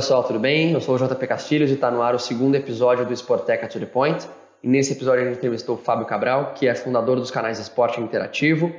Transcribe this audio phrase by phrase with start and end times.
[0.00, 0.72] Pessoal, tudo bem?
[0.72, 3.78] Eu sou o JP Castilhos e está no ar o segundo episódio do Sporteca to
[3.78, 4.26] the Point.
[4.62, 8.00] E nesse episódio a gente entrevistou o Fábio Cabral, que é fundador dos canais Esporte
[8.00, 8.72] Interativo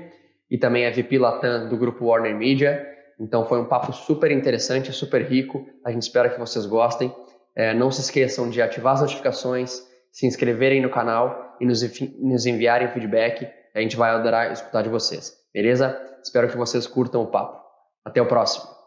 [0.50, 2.84] e também é VP Latam do grupo Warner Media.
[3.20, 5.64] Então foi um papo super interessante, super rico.
[5.86, 7.16] A gente espera que vocês gostem.
[7.56, 9.80] É, não se esqueçam de ativar as notificações,
[10.12, 11.84] se inscreverem no canal e nos,
[12.20, 13.48] nos enviarem feedback.
[13.76, 15.38] A gente vai adorar escutar de vocês.
[15.54, 16.02] Beleza?
[16.24, 17.62] Espero que vocês curtam o papo.
[18.04, 18.81] Até o próximo.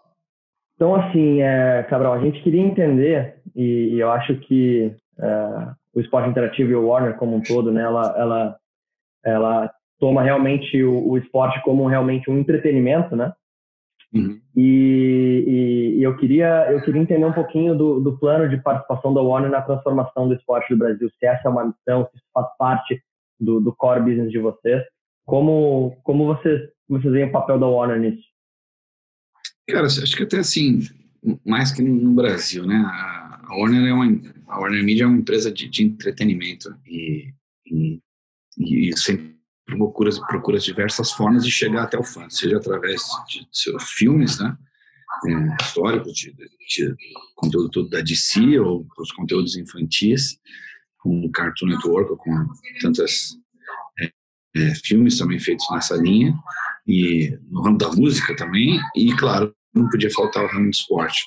[0.74, 6.00] Então, assim, é, Cabral, a gente queria entender, e, e eu acho que é, o
[6.00, 8.56] esporte interativo e o Warner como um todo, né, ela, ela,
[9.24, 13.32] ela toma realmente o, o esporte como realmente um entretenimento, né?
[14.12, 14.38] Uhum.
[14.56, 19.12] E, e, e, eu queria eu queria entender um pouquinho do, do plano de participação
[19.12, 21.10] da Warner na transformação do esporte do Brasil.
[21.18, 23.02] Se essa é uma missão, se isso faz parte
[23.40, 24.84] do, do core business de vocês,
[25.26, 28.22] como como vocês vocês veem o papel da Warner nisso?
[29.68, 30.80] Cara, acho que até assim
[31.44, 32.76] mais que no Brasil, né?
[32.76, 34.04] A Warner é uma
[34.54, 37.32] a Warner Media é uma empresa de, de entretenimento e,
[37.66, 38.00] e,
[38.58, 39.34] e sempre
[39.66, 44.56] procura, procura diversas formas de chegar até o fã, seja através de seus filmes, né,
[45.26, 46.94] é, históricos, de, de,
[47.34, 50.38] conteúdo todo da DC ou os conteúdos infantis,
[50.98, 52.46] com o Cartoon Network, com
[52.80, 53.36] tantas
[53.98, 54.10] é,
[54.56, 56.34] é, filmes também feitos nessa linha,
[56.86, 61.24] e no ramo da música também, e claro, não podia faltar o ramo do esporte.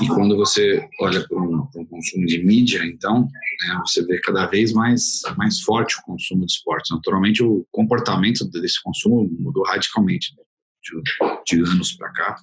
[0.00, 4.72] E quando você olha para um, consumo de mídia, então, né, você vê cada vez
[4.72, 6.90] mais, mais forte o consumo de esportes.
[6.90, 10.42] Naturalmente, o comportamento desse consumo mudou radicalmente né,
[10.82, 12.36] de, de anos para cá.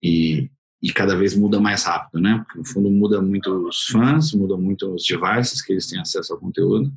[0.00, 0.48] E,
[0.80, 2.38] e cada vez muda mais rápido, né?
[2.44, 6.32] Porque, no fundo, muda muito os fãs, muda muito os devices que eles têm acesso
[6.32, 6.92] ao conteúdo,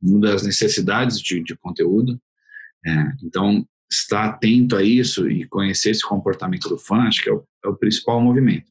[0.00, 2.18] muda as necessidades de, de conteúdo.
[2.86, 7.32] É, então, estar atento a isso e conhecer esse comportamento do fã, acho que é
[7.32, 8.70] o, é o principal movimento.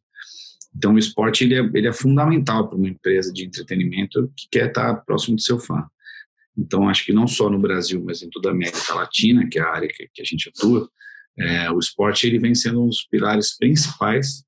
[0.75, 4.67] Então, o esporte ele é, ele é fundamental para uma empresa de entretenimento que quer
[4.67, 5.87] estar próximo do seu fã.
[6.55, 9.61] Então, acho que não só no Brasil, mas em toda a América Latina, que é
[9.61, 10.89] a área que, que a gente atua,
[11.37, 14.43] é, o esporte ele vem sendo um dos pilares principais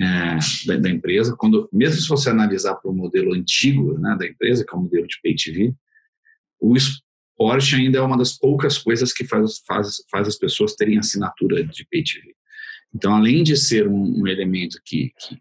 [0.00, 1.34] é, da, da, empresa.
[1.36, 4.82] Quando, mesmo se você analisar para o modelo antigo né, da empresa, que é o
[4.82, 5.74] modelo de pay TV,
[6.60, 6.74] o,
[7.38, 11.64] Porsche ainda é uma das poucas coisas que faz, faz, faz as pessoas terem assinatura
[11.64, 12.34] de Pay TV.
[12.92, 15.38] Então, além de ser um, um elemento que, que,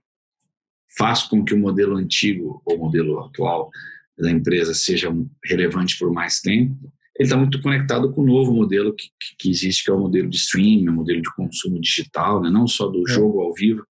[0.95, 3.71] faz com que o modelo antigo ou o modelo atual
[4.17, 5.11] da empresa seja
[5.43, 6.75] relevante por mais tempo,
[7.17, 9.07] ele está muito conectado com o novo modelo que,
[9.39, 12.49] que, existe, que é o modelo de streaming, o modelo de consumo digital, né?
[12.49, 13.11] não só do é.
[13.11, 13.83] jogo ao vivo,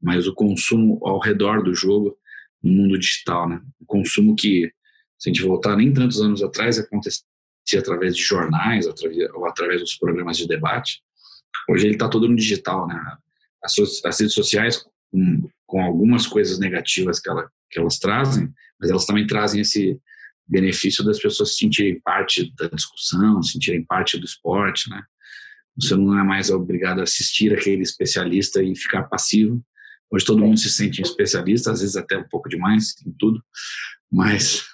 [0.00, 2.16] mas o consumo ao redor do jogo
[2.62, 3.48] no mundo digital.
[3.48, 3.60] Né?
[3.80, 4.70] O consumo que,
[5.18, 7.27] se a gente voltar nem tantos anos atrás, acontecia
[7.68, 11.02] se através de jornais através, ou através dos programas de debate.
[11.68, 12.98] Hoje ele está todo no digital, né?
[13.62, 13.74] As,
[14.04, 19.04] as redes sociais, com, com, algumas coisas negativas que, ela, que elas trazem, mas elas
[19.04, 20.00] também trazem esse
[20.46, 25.02] benefício das pessoas se sentirem parte da discussão, se sentirem parte do esporte, né?
[25.78, 29.62] Você não é mais obrigado a assistir aquele especialista e ficar passivo.
[30.10, 33.44] Hoje todo mundo se sente um especialista, às vezes até um pouco demais em tudo,
[34.10, 34.64] mas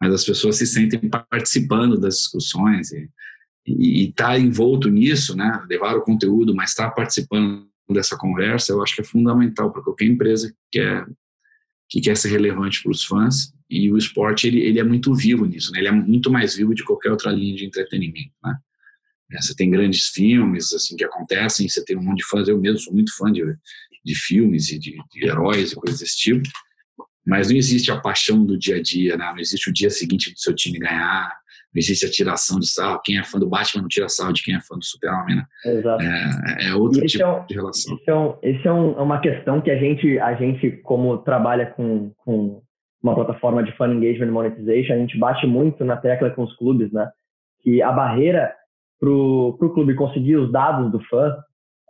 [0.00, 3.08] mas as pessoas se sentem participando das discussões e
[4.08, 5.64] estar tá envolto nisso, né?
[5.68, 9.82] Levar o conteúdo, mas estar tá participando dessa conversa, eu acho que é fundamental para
[9.82, 11.06] qualquer empresa que quer,
[11.88, 13.52] que quer ser relevante para os fãs.
[13.68, 15.80] E o esporte ele, ele é muito vivo nisso, né?
[15.80, 18.56] Ele é muito mais vivo de qualquer outra linha de entretenimento, né?
[19.32, 22.46] É, você tem grandes filmes assim que acontecem, você tem um monte de fãs.
[22.46, 23.42] Eu mesmo sou muito fã de,
[24.04, 26.48] de filmes e de, de heróis e coisas desse tipo
[27.26, 29.26] mas não existe a paixão do dia a dia, né?
[29.32, 31.28] não existe o dia seguinte do seu time ganhar,
[31.74, 33.00] não existe a tiração de sarro.
[33.04, 35.36] Quem é fã do Batman não tira sarro de quem é fã do Super-Homem.
[35.36, 35.44] Né?
[35.66, 36.02] Exato.
[36.02, 37.96] É, é outro tipo é um, de relação.
[37.96, 41.18] Esse, é, um, esse é, um, é, uma questão que a gente, a gente como
[41.18, 42.62] trabalha com, com
[43.02, 46.90] uma plataforma de fan engagement monetization, a gente bate muito na tecla com os clubes,
[46.92, 47.10] né?
[47.62, 48.52] Que a barreira
[48.98, 51.36] para o clube conseguir os dados do fã,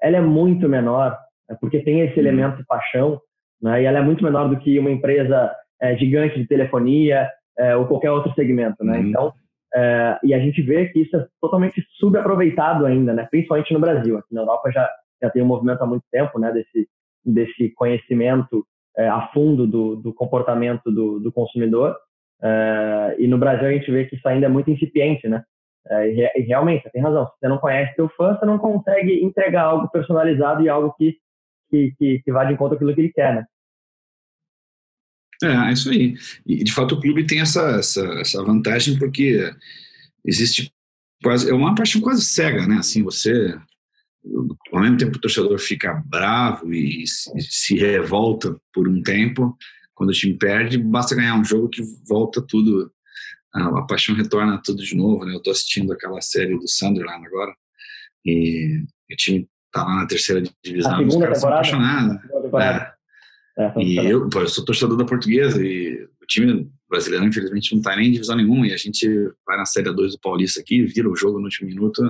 [0.03, 1.17] ela é muito menor,
[1.49, 1.57] né?
[1.61, 2.27] porque tem esse uhum.
[2.27, 3.21] elemento de paixão
[3.61, 3.83] né?
[3.83, 7.87] E ela é muito menor do que uma empresa é, gigante de telefonia é, ou
[7.87, 8.99] qualquer outro segmento, né?
[8.99, 9.07] Uhum.
[9.09, 9.33] Então,
[9.75, 13.27] é, e a gente vê que isso é totalmente subaproveitado ainda, né?
[13.31, 14.19] Principalmente no Brasil.
[14.19, 14.89] Aqui na Europa já
[15.23, 16.53] já tem um movimento há muito tempo, né?
[16.53, 16.89] Desse
[17.25, 18.65] desse conhecimento
[18.97, 21.97] é, a fundo do, do comportamento do, do consumidor.
[22.43, 25.43] É, e no Brasil a gente vê que isso ainda é muito incipiente, né?
[25.89, 27.27] É, e, e, realmente, você tem razão.
[27.27, 31.17] Se você não conhece seu fã, você não consegue entregar algo personalizado e algo que
[31.71, 33.45] que, que, que vá de encontro aquilo que ele quer, né?
[35.43, 36.15] É, é isso aí.
[36.47, 39.53] E, de fato, o clube tem essa, essa, essa vantagem porque
[40.25, 40.73] existe
[41.23, 41.51] quase...
[41.51, 42.77] É uma paixão quase cega, né?
[42.77, 43.59] Assim, você...
[44.73, 49.57] ao mesmo tempo o torcedor fica bravo e se, se revolta por um tempo,
[49.95, 52.93] quando o time perde, basta ganhar um jogo que volta tudo,
[53.53, 55.33] a, paixão retorna tudo de novo, né?
[55.33, 57.55] Eu estou assistindo aquela série do Sunderland agora
[58.25, 59.49] e o time
[59.81, 62.19] tá lá na terceira divisão, os caras são apaixonados.
[62.61, 62.97] É.
[63.59, 67.79] É, e eu, pô, eu sou torcedor da Portuguesa e o time brasileiro, infelizmente, não
[67.79, 69.09] está nem em divisão nenhuma e a gente
[69.47, 72.03] vai na Série 2 do Paulista aqui, vira o jogo no último minuto.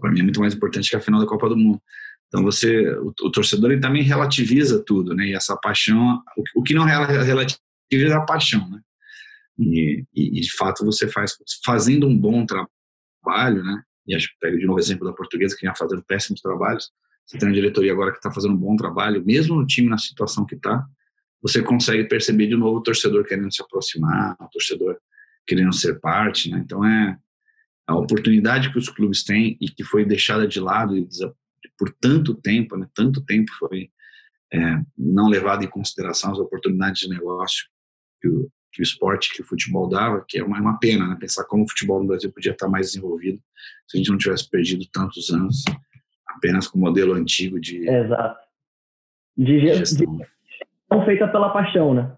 [0.00, 1.80] Para mim é muito mais importante que a final da Copa do Mundo.
[2.28, 5.26] Então você, o, o torcedor ele também relativiza tudo, né?
[5.26, 7.60] E essa paixão, o, o que não relativiza
[7.92, 8.80] é a paixão, né?
[9.58, 13.82] E, e, e, de fato você faz fazendo um bom trabalho, né?
[14.06, 16.90] E acho que pega de novo o exemplo da portuguesa que vinha fazendo péssimos trabalhos.
[17.26, 19.98] Você tem uma diretoria agora que está fazendo um bom trabalho, mesmo no time na
[19.98, 20.84] situação que está,
[21.42, 24.98] você consegue perceber de novo o torcedor querendo se aproximar, o torcedor
[25.46, 26.62] querendo ser parte, né?
[26.64, 27.18] Então é
[27.86, 30.94] a oportunidade que os clubes têm e que foi deixada de lado
[31.78, 32.88] por tanto tempo, né?
[32.94, 33.90] Tanto tempo foi
[34.52, 37.66] é, não levado em consideração as oportunidades de negócio
[38.20, 41.16] que o, que o esporte, que o futebol dava, que é uma, uma pena, né?
[41.18, 43.38] Pensar como o futebol no Brasil podia estar mais desenvolvido
[43.86, 45.64] se a gente não tivesse perdido tantos anos
[46.26, 48.40] apenas com o modelo antigo de, Exato.
[49.36, 50.16] de, gestão.
[50.16, 52.16] De, feita pela paixão, né?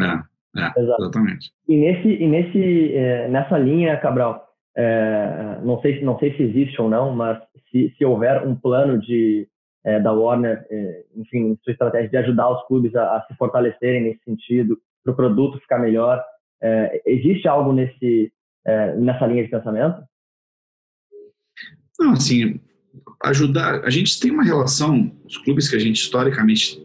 [0.00, 1.52] É, é exatamente.
[1.68, 6.80] E nesse, e nesse, é, nessa linha, Cabral, é, não sei não sei se existe
[6.80, 9.48] ou não, mas se, se houver um plano de
[9.84, 14.02] é, da Warner, é, enfim, sua estratégia de ajudar os clubes a, a se fortalecerem
[14.02, 16.24] nesse sentido, para o produto ficar melhor,
[16.62, 18.32] é, existe algo nesse
[18.66, 20.02] é, nessa linha de pensamento?
[21.98, 22.60] Não, assim,
[23.22, 23.84] ajudar.
[23.84, 26.82] A gente tem uma relação, os clubes que a gente historicamente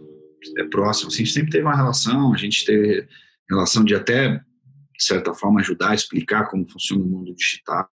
[0.58, 3.08] é próximo, assim, a gente sempre teve uma relação, a gente teve
[3.50, 7.90] relação de até, de certa forma, ajudar a explicar como funciona o mundo digital.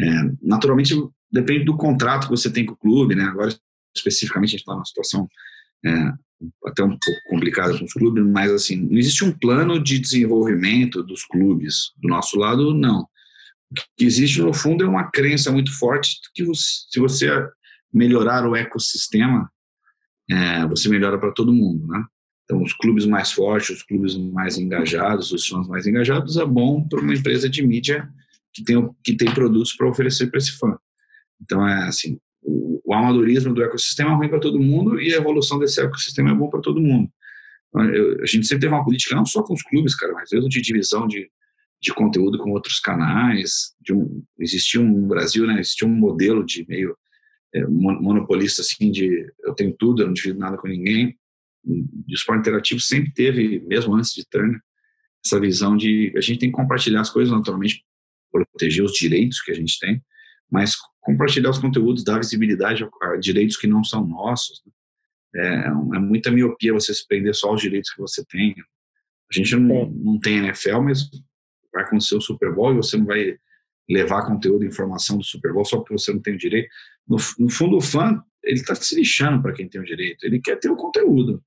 [0.00, 0.04] É,
[0.40, 0.94] naturalmente,
[1.30, 3.24] depende do contrato que você tem com o clube, né?
[3.24, 3.52] Agora,
[3.96, 5.28] especificamente, a gente está numa situação
[5.84, 5.90] é,
[6.66, 11.02] até um pouco complicada com os clubes, mas, assim, não existe um plano de desenvolvimento
[11.02, 11.92] dos clubes.
[11.96, 13.02] Do nosso lado, não.
[13.70, 17.28] O que existe, no fundo, é uma crença muito forte que se você
[17.92, 19.50] melhorar o ecossistema
[20.30, 22.04] é, você melhora para todo mundo, né?
[22.44, 26.86] Então, os clubes mais fortes, os clubes mais engajados, os fãs mais engajados, é bom
[26.86, 28.08] para uma empresa de mídia
[28.52, 30.78] que tem, que tem produtos para oferecer para esse fã.
[31.40, 32.18] Então, é assim,
[32.84, 36.34] o, amadorismo do ecossistema é ruim para todo mundo e a evolução desse ecossistema é
[36.34, 37.10] bom para todo mundo.
[37.68, 40.30] Então, eu, a gente sempre teve uma política, não só com os clubes, cara, mas
[40.32, 41.30] mesmo de divisão de,
[41.80, 43.74] de conteúdo com outros canais.
[43.90, 46.96] Um, existia um, no Brasil, né, existia um modelo de meio
[47.54, 51.16] é, monopolista assim de eu tenho tudo, eu não divido nada com ninguém.
[51.66, 54.58] E o esporte interativo sempre teve, mesmo antes de Turner,
[55.24, 57.84] essa visão de a gente tem que compartilhar as coisas naturalmente,
[58.30, 60.02] proteger os direitos que a gente tem,
[60.50, 60.74] mas
[61.08, 64.62] compartilhar os conteúdos, dar visibilidade a, direitos que não são nossos.
[64.66, 64.72] Né?
[65.36, 68.54] É, é, muita miopia você se prender só aos direitos que você tem.
[69.30, 71.08] A gente não, não tem NFL, mas
[71.72, 73.38] vai acontecer o Super Bowl e você não vai
[73.88, 76.68] levar conteúdo e informação do Super Bowl só porque você não tem o direito.
[77.06, 80.24] No, no fundo, o fã, ele está se lixando para quem tem o direito.
[80.24, 81.42] Ele quer ter o conteúdo,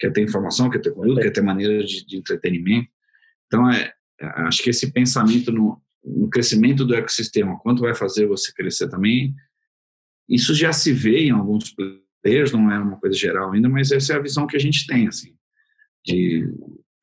[0.00, 2.88] quer ter informação, quer ter conteúdo, quer ter maneiras de, de entretenimento.
[3.46, 8.26] Então, é, é, acho que esse pensamento no, no crescimento do ecossistema, quanto vai fazer
[8.26, 9.34] você crescer também,
[10.28, 11.74] isso já se vê em alguns
[12.22, 14.86] players, não é uma coisa geral ainda, mas essa é a visão que a gente
[14.86, 15.36] tem, assim,
[16.04, 16.48] de,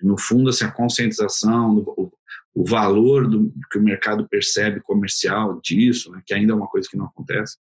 [0.02, 2.12] no fundo, assim, a conscientização, o,
[2.54, 6.88] o valor do, que o mercado percebe comercial disso, né, que ainda é uma coisa
[6.90, 7.58] que não acontece,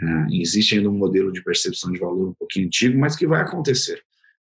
[0.00, 3.42] é, existe ainda um modelo de percepção de valor um pouquinho antigo, mas que vai
[3.42, 4.02] acontecer.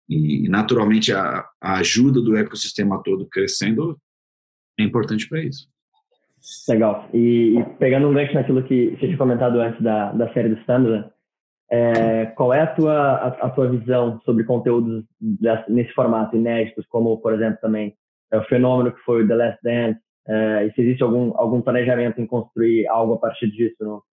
[0.07, 3.99] E, naturalmente, a, a ajuda do ecossistema todo crescendo
[4.79, 5.67] é importante para isso.
[6.67, 7.09] Legal.
[7.13, 10.59] E, e, pegando um gancho naquilo que você tinha comentado antes da, da série do
[10.61, 11.09] Standard,
[11.71, 16.85] é, qual é a tua, a, a, tua visão sobre conteúdos desse, nesse formato, inéditos,
[16.87, 17.95] como, por exemplo, também
[18.31, 21.61] é, o fenômeno que foi o The Last Dance, é, e se existe algum, algum
[21.61, 24.03] planejamento em construir algo a partir disso no,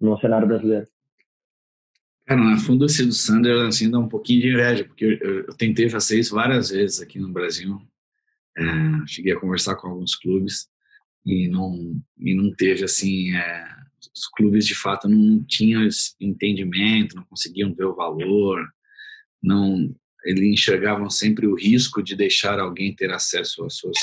[0.00, 0.86] no cenário brasileiro?
[2.26, 5.44] Cara, na fundo, esse do Sander, assim, dá um pouquinho de inveja, porque eu, eu,
[5.46, 7.78] eu tentei fazer isso várias vezes aqui no Brasil.
[8.56, 8.62] É,
[9.06, 10.71] cheguei a conversar com alguns clubes
[11.24, 13.64] e não, e não teve, assim, é,
[14.14, 15.86] os clubes de fato não tinham
[16.20, 18.66] entendimento, não conseguiam ver o valor,
[19.42, 23.98] não, eles enxergavam sempre o risco de deixar alguém ter acesso às suas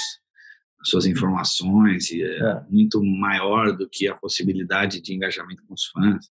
[0.83, 5.85] suas informações e é, é, muito maior do que a possibilidade de engajamento com os
[5.87, 6.29] fãs.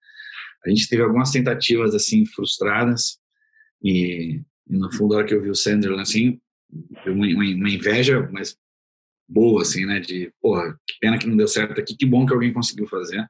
[0.65, 3.19] A gente teve algumas tentativas assim frustradas
[3.81, 6.39] e, e no fundo, a hora que eu vi o Sunderland assim,
[7.05, 8.57] uma, uma, uma, inveja, mas
[9.27, 9.99] boa assim, né?
[9.99, 13.25] De porra, que pena que não deu certo aqui, que bom que alguém conseguiu fazer.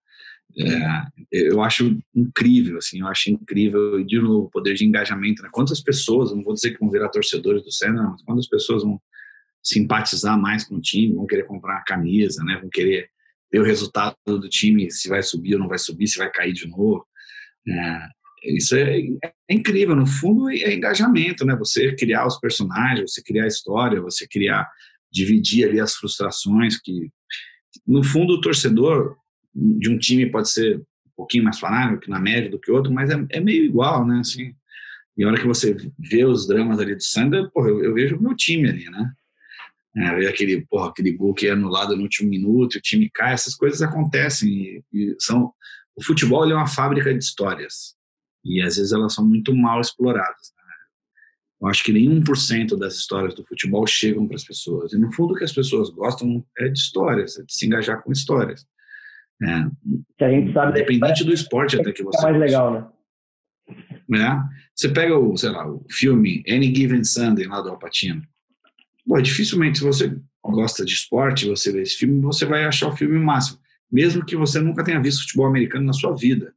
[0.60, 5.42] É, eu acho incrível, assim, eu acho incrível, e de novo, o poder de engajamento,
[5.42, 5.50] né?
[5.52, 9.02] Quantas pessoas, não vou dizer que vão virar torcedores do Senna, mas quantas pessoas vão
[9.64, 12.58] simpatizar mais com o time, vão querer comprar a camisa, né?
[12.60, 13.10] Vão querer
[13.52, 16.54] ver o resultado do time, se vai subir ou não vai subir, se vai cair
[16.54, 17.06] de novo.
[17.68, 18.08] É,
[18.44, 21.56] isso é, é, incrível, no fundo é engajamento, né?
[21.56, 24.70] Você criar os personagens, você criar a história, você criar,
[25.14, 27.10] dividir ali as frustrações que,
[27.86, 29.16] no fundo, o torcedor
[29.54, 33.10] de um time pode ser um pouquinho mais fanático na média do que outro, mas
[33.12, 34.20] é, é meio igual, né?
[34.20, 34.56] Assim,
[35.16, 38.18] e a hora que você vê os dramas ali do Sander, porra, eu, eu vejo
[38.18, 39.12] o meu time ali, né?
[39.96, 43.54] É, aquele, porra, aquele gol que é anulado no último minuto, o time cai, essas
[43.54, 45.54] coisas acontecem e, e são
[45.96, 47.96] o futebol é uma fábrica de histórias
[48.44, 50.53] e às vezes elas são muito mal exploradas.
[51.64, 51.68] Né?
[51.68, 54.92] Eu acho que nem 1% das histórias do futebol chegam para as pessoas.
[54.94, 58.04] E no fundo o que as pessoas gostam é de histórias, é de se engajar
[58.04, 58.68] com histórias.
[59.42, 59.66] É,
[60.18, 62.88] que a gente sabe independente do esporte até que você é mais legal, né?
[64.16, 68.22] É, você pega o, sei lá, o filme Any Given Sunday lá do Alpatino.
[69.06, 72.96] Bom, dificilmente se você gosta de esporte, você vê esse filme, você vai achar o
[72.96, 73.60] filme máximo,
[73.92, 76.54] mesmo que você nunca tenha visto futebol americano na sua vida.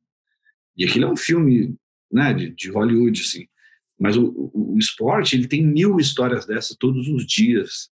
[0.77, 1.75] E aquilo é um filme
[2.13, 3.47] né, de, de Hollywood, assim.
[3.99, 7.89] Mas o, o, esporte, ele tem mil histórias dessas todos os dias.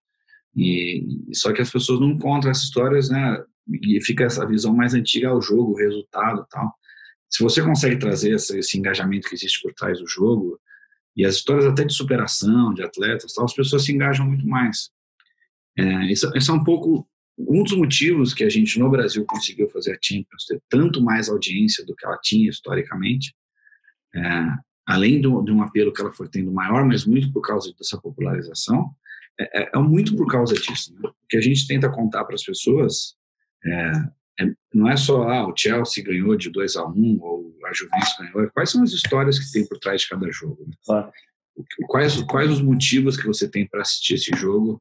[0.56, 3.42] E, só que as pessoas não encontram essas histórias, né?
[3.82, 6.72] E fica essa visão mais antiga ao jogo, o resultado tal.
[7.28, 10.58] Se você consegue trazer esse, esse engajamento que existe por trás do jogo,
[11.16, 14.90] e as histórias até de superação, de atletas tal, as pessoas se engajam muito mais.
[15.76, 19.92] É, esse é um pouco um dos motivos que a gente no Brasil conseguiu fazer
[19.92, 23.34] a Champions ter tanto mais audiência do que ela tinha historicamente,
[24.14, 24.20] é,
[24.88, 28.00] além do, de um apelo que ela foi tendo maior, mas muito por causa dessa
[28.00, 28.90] popularização,
[29.38, 30.94] é, é, é muito por causa disso.
[30.94, 31.08] Né?
[31.08, 33.14] O que a gente tenta contar para as pessoas
[33.64, 33.92] é,
[34.40, 37.72] é, não é só ah, o Chelsea ganhou de 2 a 1 um, ou a
[37.74, 40.64] Juventus ganhou, é quais são as histórias que tem por trás de cada jogo.
[40.66, 40.74] Né?
[40.84, 41.12] Claro.
[41.86, 44.80] Quais, quais os motivos que você tem para assistir esse jogo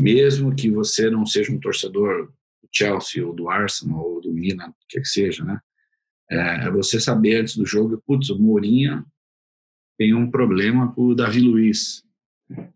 [0.00, 4.68] mesmo que você não seja um torcedor do Chelsea ou do Arsenal ou do Milan,
[4.68, 5.60] o que que seja, né?
[6.30, 9.04] É, é você saber antes do jogo, putz, o Mourinho
[9.96, 12.04] tem um problema com o Davi Luiz,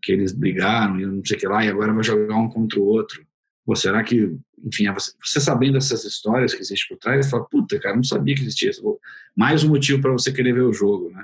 [0.01, 2.79] que eles brigaram e não sei o que lá, e agora vai jogar um contra
[2.79, 3.25] o outro.
[3.65, 7.45] Ou será que, enfim, é você, sabendo essas histórias que existem por trás, você fala,
[7.45, 8.99] puta, cara, não sabia que existia isso.
[9.35, 11.23] Mais um motivo para você querer ver o jogo, né?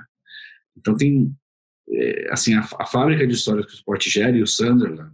[0.76, 1.34] Então tem,
[1.88, 5.12] é, assim, a, a, fábrica de histórias que o esporte gera e o Sunderland,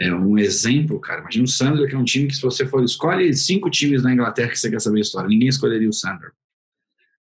[0.00, 1.20] é um exemplo, cara.
[1.20, 4.12] Imagina o Sandro, que é um time que, se você for, escolhe cinco times na
[4.12, 6.32] Inglaterra que você quer saber a história, ninguém escolheria o Sandro.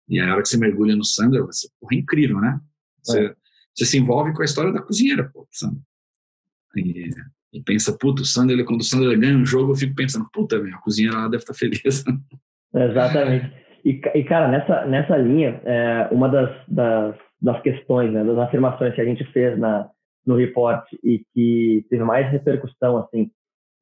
[0.07, 2.59] E a hora que você mergulha no Sandro, você, porra, é incrível, né?
[3.07, 3.35] Você,
[3.73, 5.81] você, se envolve com a história da cozinheira, pô, Sandro.
[6.75, 7.09] E,
[7.53, 10.57] e pensa, puta, o Sandro, quando o Sandro ganha um jogo, eu fico pensando, puta,
[10.57, 12.03] a cozinheira lá deve estar tá feliz.
[12.73, 13.51] Exatamente.
[13.83, 18.93] E, e, cara, nessa, nessa linha, é, uma das, das, das questões, né, das afirmações
[18.93, 19.89] que a gente fez na,
[20.25, 23.31] no report e que teve mais repercussão, assim,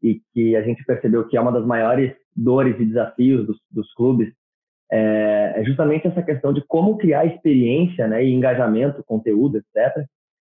[0.03, 3.91] e que a gente percebeu que é uma das maiores dores e desafios dos, dos
[3.94, 4.32] clubes,
[4.92, 10.06] é, é, justamente essa questão de como criar experiência né, e engajamento, conteúdo, etc.,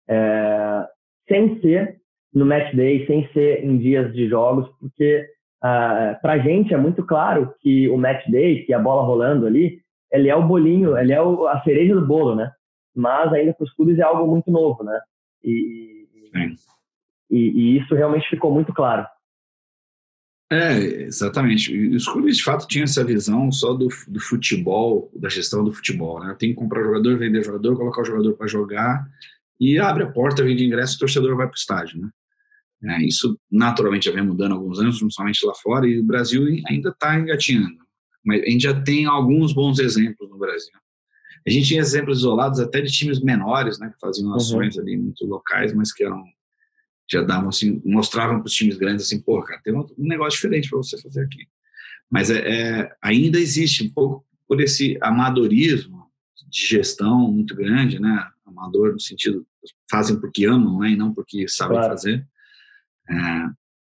[0.09, 0.87] é,
[1.29, 1.97] sem ser
[2.35, 5.27] no match day, sem ser em dias de jogos, porque
[5.63, 9.47] ah, para a gente é muito claro que o match day, que a bola rolando
[9.47, 12.51] ali, ele é o bolinho, ele é o, a cereja do bolo, né?
[12.95, 15.01] Mas ainda para os clubes é algo muito novo, né?
[15.45, 16.07] E,
[17.31, 19.07] e, e, isso realmente ficou muito claro.
[20.53, 21.73] É, exatamente.
[21.73, 25.73] E os clubes, de fato, tinham essa visão só do, do futebol, da gestão do
[25.73, 26.21] futebol.
[26.21, 26.37] Né?
[26.39, 29.09] Tem que comprar jogador, vender jogador, colocar o jogador para jogar
[29.59, 32.03] e abre a porta, vende ingresso, o torcedor vai para o estádio.
[32.03, 32.97] Né?
[32.97, 36.45] É, isso, naturalmente, já vem mudando há alguns anos, principalmente lá fora, e o Brasil
[36.69, 37.79] ainda está engatinhando.
[38.23, 40.75] Mas a gente já tem alguns bons exemplos no Brasil.
[41.47, 44.37] A gente tinha exemplos isolados até de times menores, né, que faziam uhum.
[44.37, 44.83] ações uhum.
[44.83, 46.23] ali muito locais, mas que eram
[47.11, 50.69] já davam assim, mostravam para os times grandes assim, pô, cara, tem um, negócio diferente
[50.69, 51.47] para você fazer aqui.
[52.11, 56.07] Mas é, é, ainda existe um pouco por esse amadorismo
[56.49, 58.29] de gestão muito grande, né?
[58.45, 59.47] Amador no sentido
[59.91, 60.91] fazem porque amam, né?
[60.91, 61.93] E não porque sabem claro.
[61.93, 62.27] fazer.
[63.09, 63.15] É,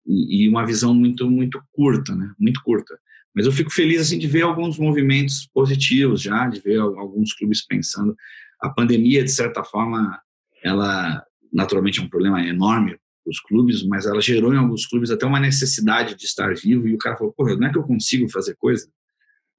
[0.05, 2.33] e, e, uma visão muito muito curta, né?
[2.39, 2.97] Muito curta.
[3.35, 7.65] Mas eu fico feliz assim de ver alguns movimentos positivos já, de ver alguns clubes
[7.65, 8.15] pensando.
[8.59, 10.19] A pandemia, de certa forma,
[10.63, 15.25] ela naturalmente é um problema enorme os clubes, mas ela gerou em alguns clubes até
[15.25, 16.87] uma necessidade de estar vivo.
[16.87, 18.87] E o cara falou: Porra, não é que eu consigo fazer coisa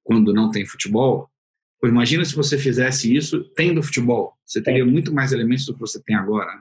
[0.03, 1.29] quando não tem futebol?
[1.79, 4.33] Pô, imagina se você fizesse isso tendo futebol.
[4.45, 4.85] Você teria é.
[4.85, 6.51] muito mais elementos do que você tem agora.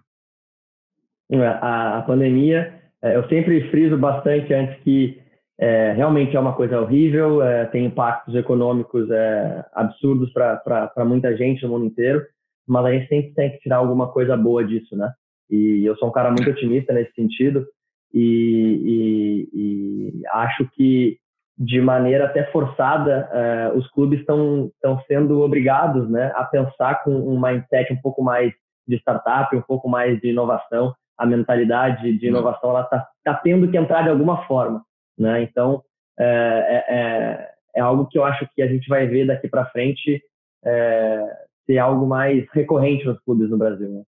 [1.31, 1.47] Né?
[1.47, 5.21] A, a pandemia, é, eu sempre friso bastante antes que
[5.59, 11.63] é, realmente é uma coisa horrível, é, tem impactos econômicos é, absurdos para muita gente
[11.63, 12.25] no mundo inteiro,
[12.67, 15.13] mas a gente sempre tem que tirar alguma coisa boa disso, né?
[15.51, 17.67] E eu sou um cara muito otimista nesse sentido
[18.13, 21.19] e, e, e acho que
[21.59, 24.71] de maneira até forçada, uh, os clubes estão
[25.07, 28.53] sendo obrigados né, a pensar com um mindset um pouco mais
[28.87, 30.95] de startup, um pouco mais de inovação.
[31.17, 34.83] A mentalidade de inovação ela está tá tendo que entrar de alguma forma.
[35.17, 35.43] Né?
[35.43, 35.83] Então,
[36.19, 39.67] é, é, é, é algo que eu acho que a gente vai ver daqui para
[39.67, 40.21] frente
[40.65, 41.25] é,
[41.67, 43.89] ser algo mais recorrente nos clubes no Brasil.
[43.89, 44.03] Né?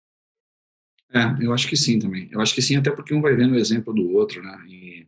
[1.14, 2.28] É, eu acho que sim também.
[2.32, 4.58] Eu acho que sim, até porque um vai vendo o exemplo do outro, né?
[4.66, 5.06] E,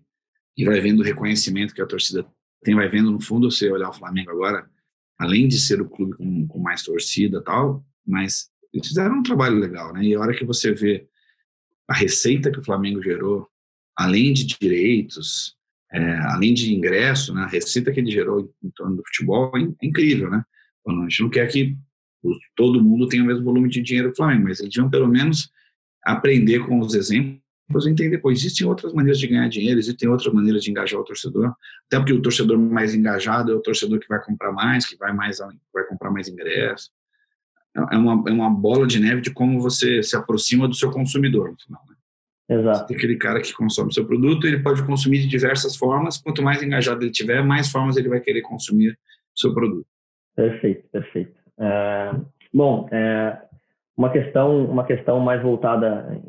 [0.56, 2.25] e vai vendo o reconhecimento que a torcida
[2.62, 4.70] tem, vai vendo no fundo, você olhar o Flamengo agora,
[5.18, 9.58] além de ser o clube com, com mais torcida tal, mas eles fizeram um trabalho
[9.58, 10.04] legal, né?
[10.04, 11.08] E a hora que você vê
[11.88, 13.48] a receita que o Flamengo gerou,
[13.96, 15.56] além de direitos,
[15.92, 19.62] é, além de ingresso, né, a receita que ele gerou em, torno do futebol é,
[19.62, 20.44] é incrível, né?
[20.86, 21.76] a gente não quer que
[22.54, 25.50] todo mundo tenha o mesmo volume de dinheiro do Flamengo, mas eles deviam pelo menos
[26.06, 27.40] aprender com os exemplos
[27.84, 31.04] e entender, pô, existem outras maneiras de ganhar dinheiro, existem outras maneiras de engajar o
[31.04, 31.52] torcedor,
[31.86, 35.12] até porque o torcedor mais engajado é o torcedor que vai comprar mais, que vai
[35.12, 35.38] mais,
[35.75, 36.90] vai comprar mais ingresso.
[37.75, 41.50] É uma, é uma bola de neve de como você se aproxima do seu consumidor
[41.50, 41.96] no final, né?
[42.48, 42.86] Exato.
[42.86, 46.62] Tem aquele cara que consome seu produto, ele pode consumir de diversas formas, quanto mais
[46.62, 48.96] engajado ele tiver, mais formas ele vai querer consumir
[49.34, 49.86] seu produto.
[50.36, 51.34] Perfeito, perfeito.
[51.58, 52.12] É,
[52.54, 53.42] bom, é,
[53.97, 56.21] uma questão, uma questão mais voltada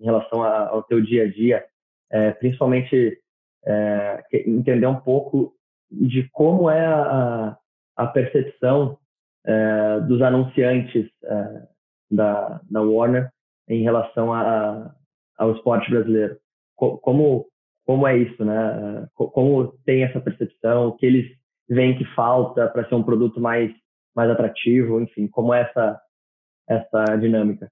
[0.00, 1.64] em relação ao teu dia a dia,
[2.10, 3.18] é, principalmente
[3.64, 5.54] é, entender um pouco
[5.90, 7.56] de como é a,
[7.96, 8.98] a percepção
[9.44, 11.62] é, dos anunciantes é,
[12.10, 13.30] da, da Warner
[13.68, 14.94] em relação a,
[15.36, 16.36] ao esporte brasileiro.
[16.76, 17.46] Como,
[17.84, 19.08] como é isso, né?
[19.14, 21.26] Como tem essa percepção, o que eles
[21.68, 23.72] veem que falta para ser um produto mais,
[24.14, 26.00] mais atrativo, enfim, como é essa,
[26.68, 27.70] essa dinâmica?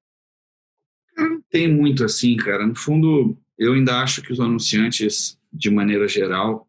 [1.50, 2.66] Tem muito assim, cara.
[2.66, 6.68] No fundo, eu ainda acho que os anunciantes, de maneira geral,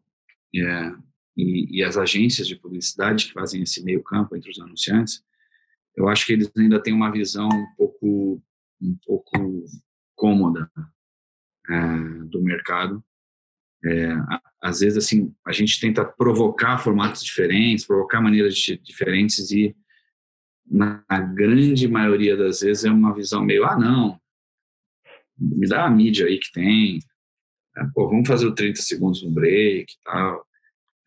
[0.54, 0.92] é,
[1.36, 5.22] e, e, as agências de publicidade que fazem esse meio campo entre os anunciantes,
[5.96, 8.42] eu acho que eles ainda têm uma visão um pouco,
[8.80, 9.64] um pouco
[10.14, 10.70] cômoda
[11.68, 13.04] é, do mercado.
[13.84, 14.08] É,
[14.60, 19.76] às vezes, assim, a gente tenta provocar formatos diferentes, provocar maneiras diferentes e
[20.70, 21.02] na
[21.34, 24.20] grande maioria das vezes é uma visão meio, ah, não,
[25.38, 26.98] me dá a mídia aí que tem,
[27.76, 30.46] é, pô, vamos fazer o 30 segundos no break e tal.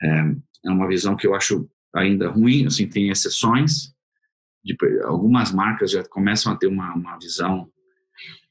[0.01, 3.93] É, é uma visão que eu acho ainda ruim, assim, tem exceções,
[4.63, 7.69] de, algumas marcas já começam a ter uma, uma visão,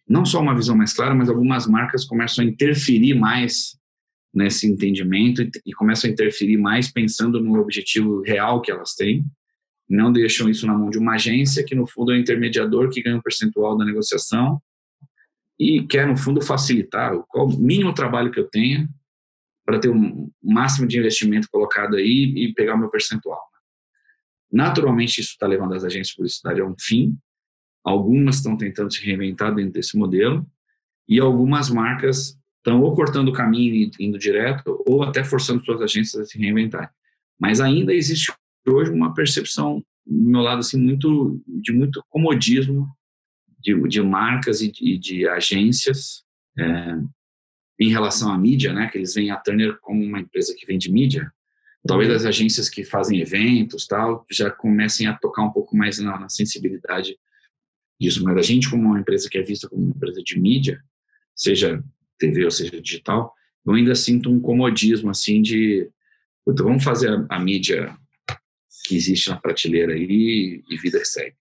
[0.09, 3.79] não só uma visão mais clara, mas algumas marcas começam a interferir mais
[4.33, 9.25] nesse entendimento e, e começam a interferir mais pensando no objetivo real que elas têm,
[9.91, 13.03] não deixam isso na mão de uma agência que no fundo é o intermediador que
[13.03, 14.63] ganha um percentual da negociação
[15.59, 18.89] e quer no fundo facilitar o mínimo trabalho que eu tenha
[19.67, 23.43] para ter o um máximo de investimento colocado aí e pegar o meu percentual.
[24.51, 27.19] Naturalmente isso está levando as agências de publicidade a um fim.
[27.85, 30.47] Algumas estão tentando se reinventar dentro desse modelo
[31.09, 35.83] e algumas marcas estão ou cortando o caminho e indo direto ou até forçando suas
[35.83, 36.95] agências a se reinventar.
[37.39, 38.33] Mas ainda existe
[38.67, 42.89] hoje uma percepção do meu lado assim muito de muito comodismo
[43.61, 46.25] de, de marcas e de, de agências
[46.59, 46.99] é,
[47.79, 48.89] em relação à mídia, né?
[48.89, 51.31] Que eles veem a Turner como uma empresa que vende mídia.
[51.87, 52.17] Talvez uhum.
[52.17, 56.29] as agências que fazem eventos tal já comecem a tocar um pouco mais na, na
[56.29, 57.17] sensibilidade
[57.99, 58.23] disso.
[58.23, 60.83] Mas a gente como uma empresa que é vista como uma empresa de mídia,
[61.35, 61.83] seja
[62.19, 63.35] TV ou seja digital,
[63.67, 65.89] eu ainda sinto um comodismo assim de
[66.47, 67.97] vamos fazer a, a, mídia
[68.91, 71.37] que existe na prateleira aí e vida segue.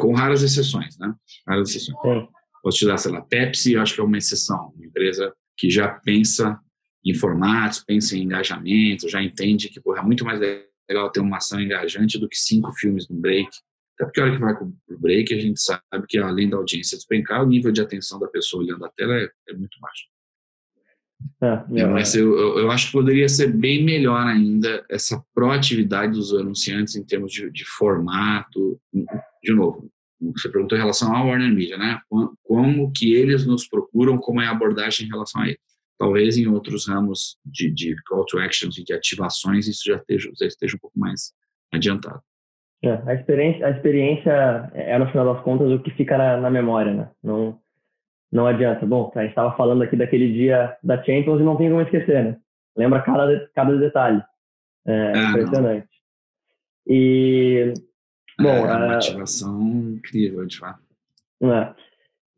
[0.00, 1.14] Com raras exceções, né?
[1.46, 1.96] Raras exceções.
[2.02, 2.28] Sim.
[2.62, 4.72] Posso te dar, sei lá, Pepsi, acho que é uma exceção.
[4.74, 6.58] Uma empresa que já pensa
[7.06, 11.36] em formatos, pensa em engajamento, já entende que porra, é muito mais legal ter uma
[11.36, 13.48] ação engajante do que cinco filmes no break.
[13.94, 16.56] Até porque a hora que vai para o break, a gente sabe que além da
[16.56, 20.06] audiência despencar, o nível de atenção da pessoa olhando a tela é, é muito baixo.
[21.42, 26.34] É, é, mas eu, eu, acho que poderia ser bem melhor ainda essa proatividade dos
[26.34, 28.78] anunciantes em termos de, de formato.
[29.42, 31.98] De novo, você perguntou em relação ao Warner Media, né?
[32.44, 35.58] Como que eles nos procuram, como é a abordagem em relação a eles.
[35.98, 40.30] Talvez em outros ramos de, de call to actions e de ativações isso já esteja,
[40.38, 41.32] já esteja um pouco mais
[41.72, 42.20] adiantado.
[42.82, 46.50] É, a experiência, a experiência é no final das contas o que fica na, na
[46.50, 47.10] memória, né?
[47.22, 47.58] Não,
[48.32, 48.86] não adianta.
[48.86, 52.24] Bom, a gente estava falando aqui daquele dia da Champions e não tem como esquecer,
[52.24, 52.36] né?
[52.76, 54.22] lembra cada, cada detalhe.
[54.86, 55.88] É, é impressionante.
[56.86, 56.94] Não.
[56.94, 57.74] E,
[58.38, 58.48] bom...
[58.48, 60.80] É uma ativação incrível, de fato.
[61.42, 61.74] É.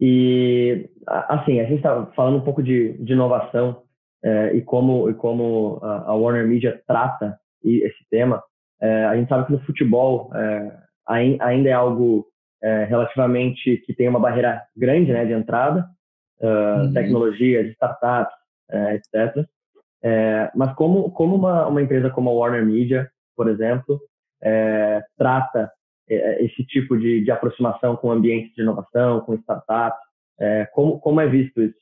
[0.00, 3.82] E, assim, a gente está falando um pouco de, de inovação
[4.24, 8.42] é, e como, e como a, Warner Media trata esse tema.
[8.80, 10.76] É, a gente sabe que no futebol é,
[11.06, 12.26] ainda é algo
[12.62, 15.88] é, relativamente que tem uma barreira grande né, de entrada,
[16.40, 16.92] uh, uhum.
[16.92, 18.34] tecnologia, de startups,
[18.70, 19.44] é, etc.
[20.02, 24.00] É, mas como, como uma, uma empresa como a Warner Media, por exemplo,
[25.16, 25.70] trata
[26.08, 30.00] esse tipo de, de aproximação com ambientes de inovação, com startups,
[30.72, 31.78] como, como é visto isso?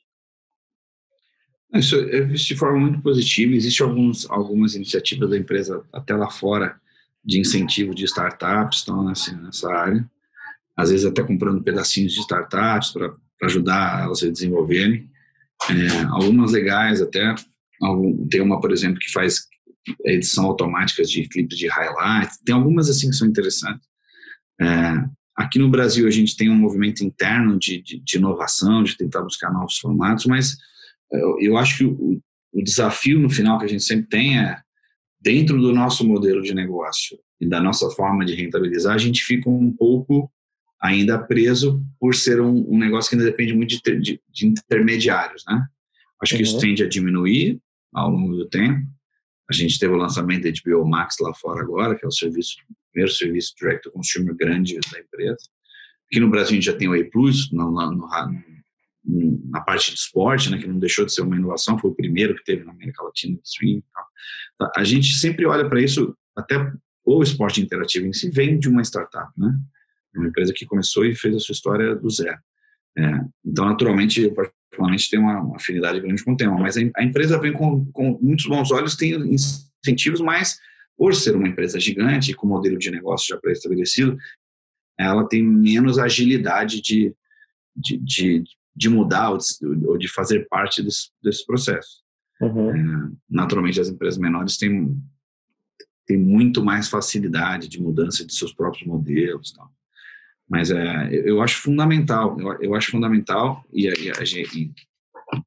[1.73, 3.55] Isso é visto de forma muito positiva.
[3.55, 6.79] Existem alguns, algumas iniciativas da empresa até lá fora
[7.23, 10.05] de incentivo de startups, estão nessa, nessa área.
[10.77, 15.09] Às vezes até comprando pedacinhos de startups para ajudar elas a se desenvolverem.
[15.69, 17.35] É, algumas legais até.
[17.81, 19.47] Algum, tem uma, por exemplo, que faz
[20.05, 22.37] edição automática de clipes de highlights.
[22.45, 23.87] Tem algumas assim que são interessantes.
[24.59, 25.03] É,
[25.35, 29.21] aqui no Brasil a gente tem um movimento interno de, de, de inovação, de tentar
[29.21, 30.55] buscar novos formatos, mas
[31.11, 32.21] eu, eu acho que o,
[32.53, 34.57] o desafio no final que a gente sempre tem é,
[35.19, 39.49] dentro do nosso modelo de negócio e da nossa forma de rentabilizar, a gente fica
[39.49, 40.31] um pouco
[40.81, 45.43] ainda preso por ser um, um negócio que ainda depende muito de, de, de intermediários,
[45.47, 45.65] né?
[46.21, 46.37] Acho uhum.
[46.37, 46.61] que isso uhum.
[46.61, 47.59] tende a diminuir
[47.93, 48.85] ao longo do tempo.
[49.49, 52.55] A gente teve o lançamento da HBO Max lá fora agora, que é o serviço,
[52.69, 55.41] o primeiro serviço direct to consumer grande da empresa.
[56.09, 59.91] Aqui no Brasil a gente já tem o A Plus no, no, no, na parte
[59.91, 62.63] de esporte, né, que não deixou de ser uma inovação, foi o primeiro que teve
[62.63, 63.83] na América Latina streaming.
[64.57, 66.71] Tá, a gente sempre olha para isso, até
[67.03, 69.53] o esporte interativo em si vem de uma startup, né?
[70.15, 72.37] Uma empresa que começou e fez a sua história do zero.
[72.97, 76.81] É, então, naturalmente, eu particularmente tenho uma, uma, afinidade grande com o tema, mas a,
[76.97, 80.59] a empresa vem com, com, muitos bons olhos, tem incentivos, mas
[80.97, 84.17] por ser uma empresa gigante, com modelo de negócio já pré-estabelecido,
[84.99, 87.15] ela tem menos agilidade de,
[87.75, 88.43] de, de,
[88.75, 92.01] de mudar ou de, ou de fazer parte desse, desse processo.
[92.41, 92.71] Uhum.
[92.71, 94.95] É, naturalmente, as empresas menores têm,
[96.05, 99.53] têm muito mais facilidade de mudança de seus próprios modelos.
[99.53, 99.71] Tal.
[100.51, 104.11] Mas é, eu acho fundamental, eu, eu acho fundamental e, e,
[104.61, 104.71] e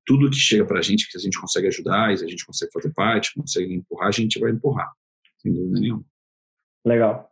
[0.06, 2.72] tudo que chega para a gente, que a gente consegue ajudar, e a gente consegue
[2.72, 4.90] fazer parte, consegue empurrar, a gente vai empurrar,
[5.42, 6.02] sem dúvida nenhuma.
[6.86, 7.28] Legal.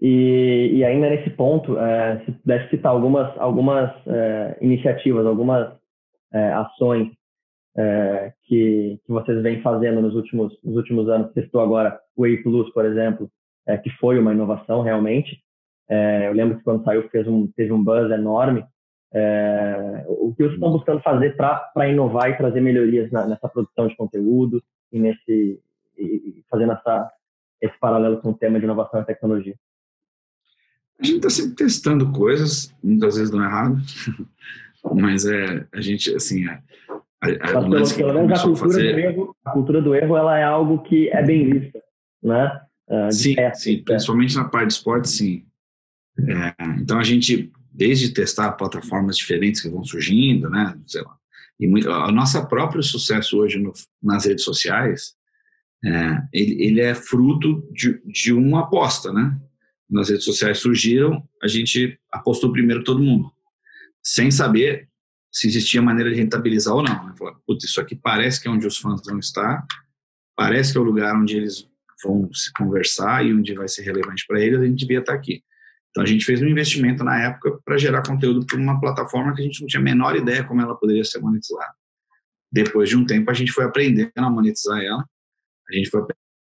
[0.00, 5.76] E, e ainda nesse ponto, é, se pudesse citar algumas, algumas é, iniciativas, algumas
[6.32, 7.08] é, ações
[7.76, 11.32] é, que, que vocês vêm fazendo nos últimos, nos últimos anos.
[11.32, 13.28] Testou agora o Way Plus, por exemplo,
[13.66, 15.42] é, que foi uma inovação realmente.
[15.88, 18.64] É, eu lembro que quando saiu fez um, teve um buzz enorme.
[20.06, 23.96] o que vocês estão buscando fazer para inovar e trazer melhorias na, nessa produção de
[23.96, 25.60] conteúdo e nesse
[25.98, 27.10] e fazendo essa,
[27.60, 29.54] esse paralelo com o tema de inovação e tecnologia?
[31.00, 33.76] A gente está sempre testando coisas, muitas vezes dão errado,
[34.94, 36.60] mas é, a gente, assim, é,
[37.20, 38.92] a, a, pelo, pelo menos a cultura, fazer...
[38.92, 41.80] do erro, a cultura do erro ela é algo que é bem vista,
[42.22, 42.60] né?
[42.88, 45.44] Uh, sim, sim, principalmente na parte de esporte, sim.
[46.26, 51.16] É, então a gente, desde testar plataformas diferentes que vão surgindo, né, sei lá,
[51.60, 55.14] e muito, a nossa próprio sucesso hoje no, nas redes sociais,
[55.84, 59.38] é, ele, ele, é fruto de, de uma aposta, né?
[59.88, 63.32] nas redes sociais surgiram, a gente apostou primeiro todo mundo,
[64.02, 64.88] sem saber
[65.32, 67.06] se existia maneira de rentabilizar ou não.
[67.06, 67.14] Né?
[67.16, 69.64] Falar, putz, isso aqui parece que é onde os fãs vão estar,
[70.36, 71.68] parece que é o lugar onde eles
[72.02, 75.42] vão se conversar e onde vai ser relevante para eles, a gente devia estar aqui.
[75.90, 79.40] Então a gente fez um investimento na época para gerar conteúdo para uma plataforma que
[79.40, 81.74] a gente não tinha a menor ideia como ela poderia ser monetizada.
[82.50, 85.04] Depois de um tempo a gente foi aprendendo a monetizar ela,
[85.70, 86.02] a gente foi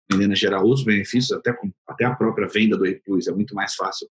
[0.09, 3.55] aprendendo a gerar outros benefícios, até, com, até a própria venda do ePlus é muito
[3.55, 4.07] mais fácil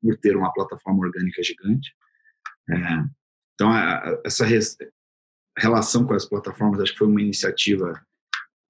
[0.00, 1.94] por ter uma plataforma orgânica gigante.
[2.70, 2.76] É,
[3.54, 4.76] então, a, essa res,
[5.56, 8.00] relação com as plataformas acho que foi uma iniciativa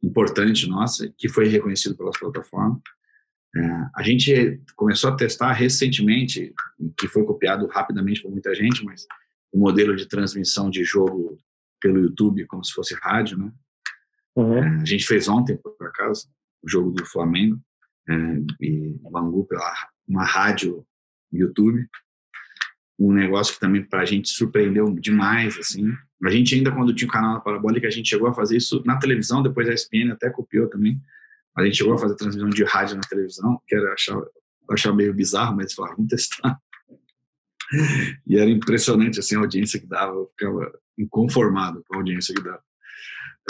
[0.02, 2.80] importante nossa, que foi reconhecido pelas plataformas.
[3.56, 6.52] É, a gente começou a testar recentemente,
[6.98, 9.06] que foi copiado rapidamente por muita gente, mas
[9.52, 11.38] o modelo de transmissão de jogo
[11.80, 13.52] pelo YouTube, como se fosse rádio, né?
[14.36, 14.58] Uhum.
[14.58, 16.28] É, a gente fez ontem, por acaso,
[16.62, 17.58] o jogo do Flamengo,
[18.08, 18.14] é,
[18.60, 19.72] e Bangu pela
[20.06, 20.86] uma rádio
[21.32, 21.88] YouTube,
[22.98, 25.90] um negócio que também para a gente surpreendeu demais, assim.
[26.24, 28.82] A gente ainda quando tinha o canal na Parabólica, a gente chegou a fazer isso
[28.86, 31.00] na televisão, depois a ESPN até copiou também.
[31.56, 34.20] A gente chegou a fazer transmissão de rádio na televisão, que era achar,
[34.70, 36.58] achar meio bizarro, mas falaram, vamos testar.
[38.26, 42.42] E era impressionante assim a audiência que dava, eu ficava inconformado com a audiência que
[42.42, 42.62] dava.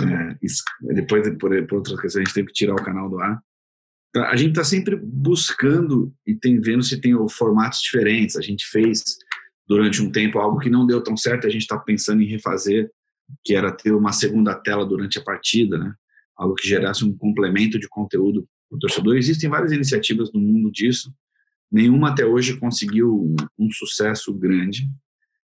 [0.01, 3.43] É, depois, por, por outras questões, a gente teve que tirar o canal do ar.
[4.13, 8.37] Tá, a gente está sempre buscando e tem vendo se tem formatos diferentes.
[8.37, 9.03] A gente fez
[9.67, 12.91] durante um tempo algo que não deu tão certo, a gente está pensando em refazer,
[13.45, 15.95] que era ter uma segunda tela durante a partida, né?
[16.37, 19.17] Algo que gerasse um complemento de conteúdo para o torcedor.
[19.17, 21.13] Existem várias iniciativas no mundo disso.
[21.71, 24.89] Nenhuma até hoje conseguiu um, sucesso grande.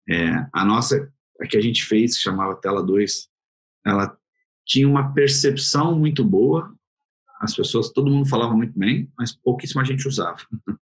[0.08, 3.28] É, a nossa, a que a gente fez, que chamava Tela 2,
[3.86, 4.16] ela
[4.66, 6.74] tinha uma percepção muito boa.
[7.40, 10.38] As pessoas, todo mundo falava muito bem, mas pouquíssima gente usava.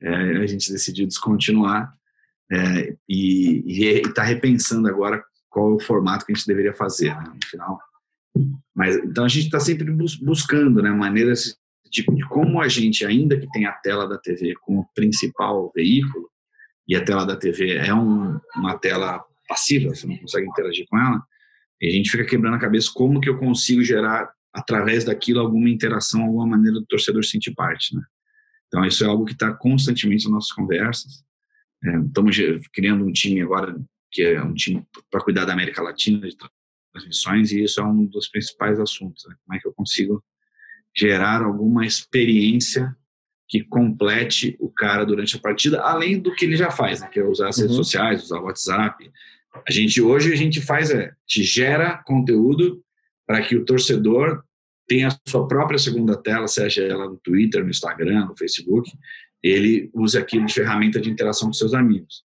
[0.00, 1.92] É, a gente decidiu descontinuar
[2.52, 3.64] é, e
[4.06, 5.20] está repensando agora
[5.50, 7.80] qual é o formato que a gente deveria fazer né, no final.
[8.74, 11.56] Mas então a gente está sempre bus buscando, né, maneiras
[11.90, 16.30] tipo de como a gente ainda que tem a tela da TV como principal veículo
[16.88, 20.98] e a tela da TV é um, uma tela passiva, você não consegue interagir com
[20.98, 21.22] ela,
[21.80, 25.68] e a gente fica quebrando a cabeça como que eu consigo gerar, através daquilo, alguma
[25.68, 28.02] interação, alguma maneira do torcedor sentir parte, né?
[28.68, 31.22] Então, isso é algo que está constantemente nas nossas conversas.
[31.84, 32.36] É, estamos
[32.72, 33.78] criando um time agora,
[34.10, 36.36] que é um time para cuidar da América Latina, de
[36.92, 39.24] transmissões, e isso é um dos principais assuntos.
[39.26, 39.34] Né?
[39.44, 40.22] Como é que eu consigo
[40.94, 42.94] gerar alguma experiência
[43.48, 47.08] que complete o cara durante a partida, além do que ele já faz, né?
[47.08, 47.62] que é usar as uhum.
[47.64, 49.10] redes sociais, usar o WhatsApp,
[49.68, 52.82] a gente hoje a gente faz é, te gera conteúdo
[53.26, 54.42] para que o torcedor
[54.86, 58.90] tenha a sua própria segunda tela, seja ela no Twitter, no Instagram, no Facebook,
[59.42, 62.24] ele use aquilo de ferramenta de interação com seus amigos.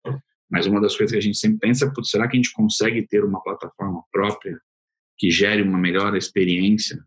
[0.54, 3.08] Mas uma das coisas que a gente sempre pensa é, será que a gente consegue
[3.08, 4.56] ter uma plataforma própria
[5.18, 7.00] que gere uma melhor experiência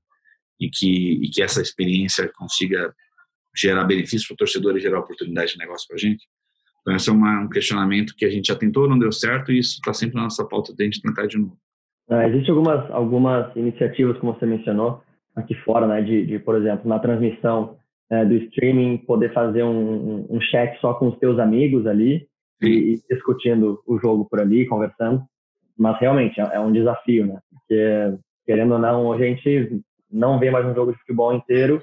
[0.61, 2.93] e que, e que essa experiência consiga
[3.55, 6.27] gerar benefícios para o torcedor e gerar oportunidade de negócio para a gente?
[6.81, 9.61] Então, esse é uma, um questionamento que a gente já tentou, não deu certo, e
[9.61, 11.57] isso está sempre na nossa pauta de a gente tentar de novo.
[12.11, 15.05] Ah, Existem algumas, algumas iniciativas, como você mencionou,
[15.37, 17.77] aqui fora, né, de, de por exemplo, na transmissão
[18.11, 22.27] é, do streaming, poder fazer um, um, chat só com os teus amigos ali
[22.63, 25.23] e, discutindo o jogo por ali, conversando.
[25.77, 27.39] Mas realmente é, é um desafio, né?
[27.51, 31.83] Porque, querendo ou não, a gente não vê mais um jogo de futebol inteiro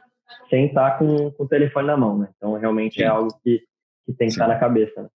[0.50, 2.30] sem estar com, com o telefone na mão, né?
[2.36, 3.04] Então, realmente é Sim.
[3.04, 3.62] é algo que
[4.06, 5.04] que tem que estar na cabeça.
[5.04, 5.10] Né?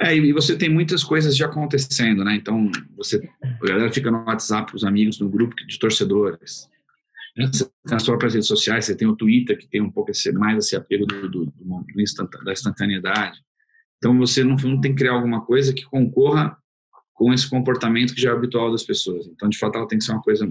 [0.00, 2.34] É, e você tem muitas coisas já acontecendo, né?
[2.34, 6.68] Então, você, a galera fica no WhatsApp, os amigos, no grupo de torcedores.
[7.86, 10.74] Nas próprias redes sociais, você tem o Twitter, que tem um pouco esse, mais esse
[10.74, 13.38] apelo do, do, do, do da instantaneidade.
[14.00, 16.56] Então, você, no fundo, tem que criar alguma coisa que concorra
[17.12, 19.26] com esse comportamento que já é habitual das pessoas.
[19.26, 20.50] Então, de fato, ela tem que ser uma coisa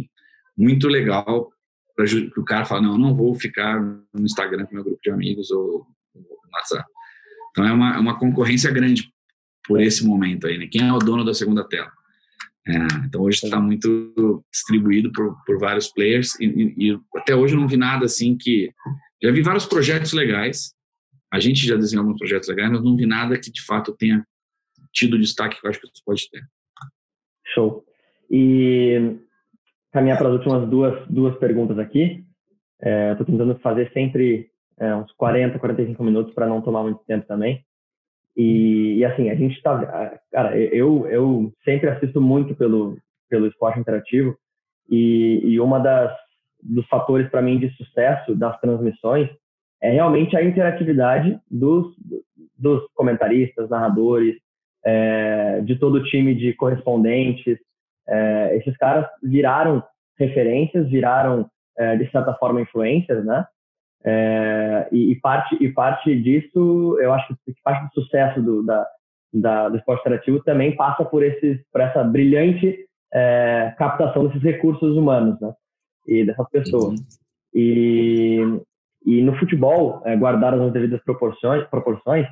[0.55, 1.51] muito legal
[1.95, 5.11] para o cara fale, não, eu não vou ficar no Instagram com meu grupo de
[5.11, 5.85] amigos ou
[6.15, 6.85] no WhatsApp.
[7.51, 9.11] Então é uma, é uma concorrência grande
[9.67, 10.67] por esse momento aí, né?
[10.67, 11.91] Quem é o dono da segunda tela?
[12.65, 17.55] É, então hoje está muito distribuído por, por vários players e, e, e, até hoje
[17.55, 18.71] eu não vi nada assim que
[19.21, 20.73] já vi vários projetos legais.
[21.31, 24.25] A gente já desenhou alguns projetos legais, mas não vi nada que de fato tenha
[24.91, 26.41] tido o destaque que eu acho que isso pode ter.
[27.53, 27.83] Show.
[28.29, 29.17] E
[29.91, 32.25] caminhar para as últimas duas duas perguntas aqui.
[32.79, 37.27] Estou é, tentando fazer sempre é, uns 40, 45 minutos para não tomar muito tempo
[37.27, 37.63] também.
[38.35, 40.19] E, e, assim, a gente está.
[40.31, 42.97] Cara, eu, eu sempre assisto muito pelo,
[43.29, 44.37] pelo esporte interativo
[44.89, 46.15] e, e uma das
[46.61, 49.29] dos fatores para mim de sucesso das transmissões
[49.81, 51.95] é realmente a interatividade dos,
[52.57, 54.35] dos comentaristas, narradores,
[54.83, 57.57] é, de todo o time de correspondentes.
[58.07, 59.83] É, esses caras viraram
[60.17, 63.45] referências, viraram, é, de certa forma, influências, né?
[64.03, 68.87] É, e, e, parte, e parte disso, eu acho que parte do sucesso do, da,
[69.33, 74.95] da, do esporte interativo também passa por, esses, por essa brilhante é, captação desses recursos
[74.95, 75.53] humanos, né?
[76.07, 76.99] E dessas pessoas.
[76.99, 77.05] Uhum.
[77.53, 78.61] E,
[79.05, 82.27] e no futebol, é, as devidas proporções, proporções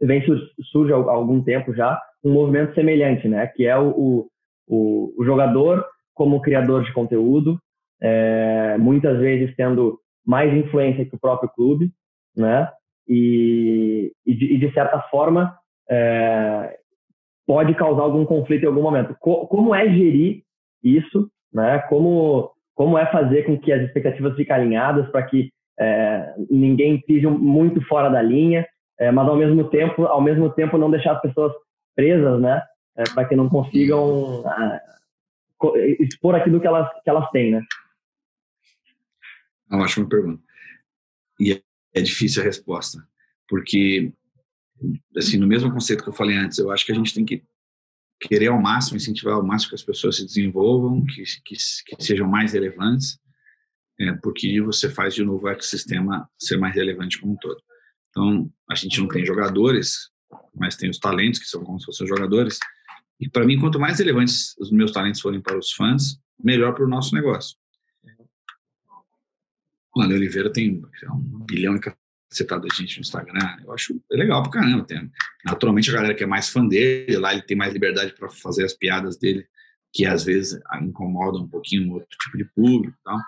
[0.00, 0.22] vem
[0.70, 3.46] surge há algum tempo já um movimento semelhante, né?
[3.48, 4.28] Que é o,
[4.66, 5.84] o, o jogador
[6.14, 7.58] como criador de conteúdo,
[8.00, 11.90] é, muitas vezes tendo mais influência que o próprio clube,
[12.36, 12.68] né?
[13.08, 15.56] E, e, de, e de, certa forma
[15.88, 16.76] é,
[17.46, 19.16] pode causar algum conflito em algum momento.
[19.18, 20.42] Co, como é gerir
[20.82, 21.78] isso, né?
[21.88, 27.26] Como como é fazer com que as expectativas fiquem alinhadas para que é, ninguém pise
[27.26, 28.66] muito fora da linha,
[28.98, 31.52] é, mas ao mesmo tempo, ao mesmo tempo não deixar as pessoas
[31.94, 32.62] presas, né?
[32.96, 34.80] É, para que não consigam ah,
[36.00, 37.62] expor aquilo que elas que elas têm, né?
[39.70, 40.42] Uma ótima pergunta.
[41.38, 41.62] E é,
[41.94, 42.98] é difícil a resposta,
[43.48, 44.12] porque,
[45.16, 47.44] assim, no mesmo conceito que eu falei antes, eu acho que a gente tem que
[48.20, 51.54] querer ao máximo, incentivar ao máximo que as pessoas se desenvolvam, que, que,
[51.86, 53.20] que sejam mais relevantes,
[54.00, 57.60] é, porque você faz de novo o ecossistema ser mais relevante como um todo.
[58.10, 60.10] Então, a gente não tem jogadores,
[60.54, 62.58] mas tem os talentos, que são como se fossem jogadores,
[63.20, 66.84] e para mim, quanto mais relevantes os meus talentos forem para os fãs, melhor para
[66.84, 67.56] o nosso negócio.
[69.94, 70.80] O Ale Oliveira tem
[71.10, 73.56] um bilhão e cacetado de gente no Instagram.
[73.64, 74.84] Eu acho legal pra caramba.
[74.84, 75.10] Tem,
[75.44, 78.64] naturalmente, a galera que é mais fã dele, lá ele tem mais liberdade para fazer
[78.64, 79.44] as piadas dele,
[79.92, 83.18] que às vezes incomodam um pouquinho outro tipo de público e tal.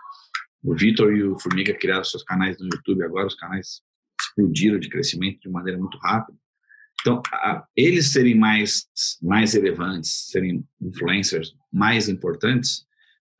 [0.62, 3.82] O Vitor e o Formiga criaram seus canais no YouTube agora, os canais
[4.20, 6.38] explodiram de crescimento de maneira muito rápida.
[7.00, 8.86] Então, a, eles serem mais,
[9.22, 12.86] mais relevantes, serem influencers mais importantes,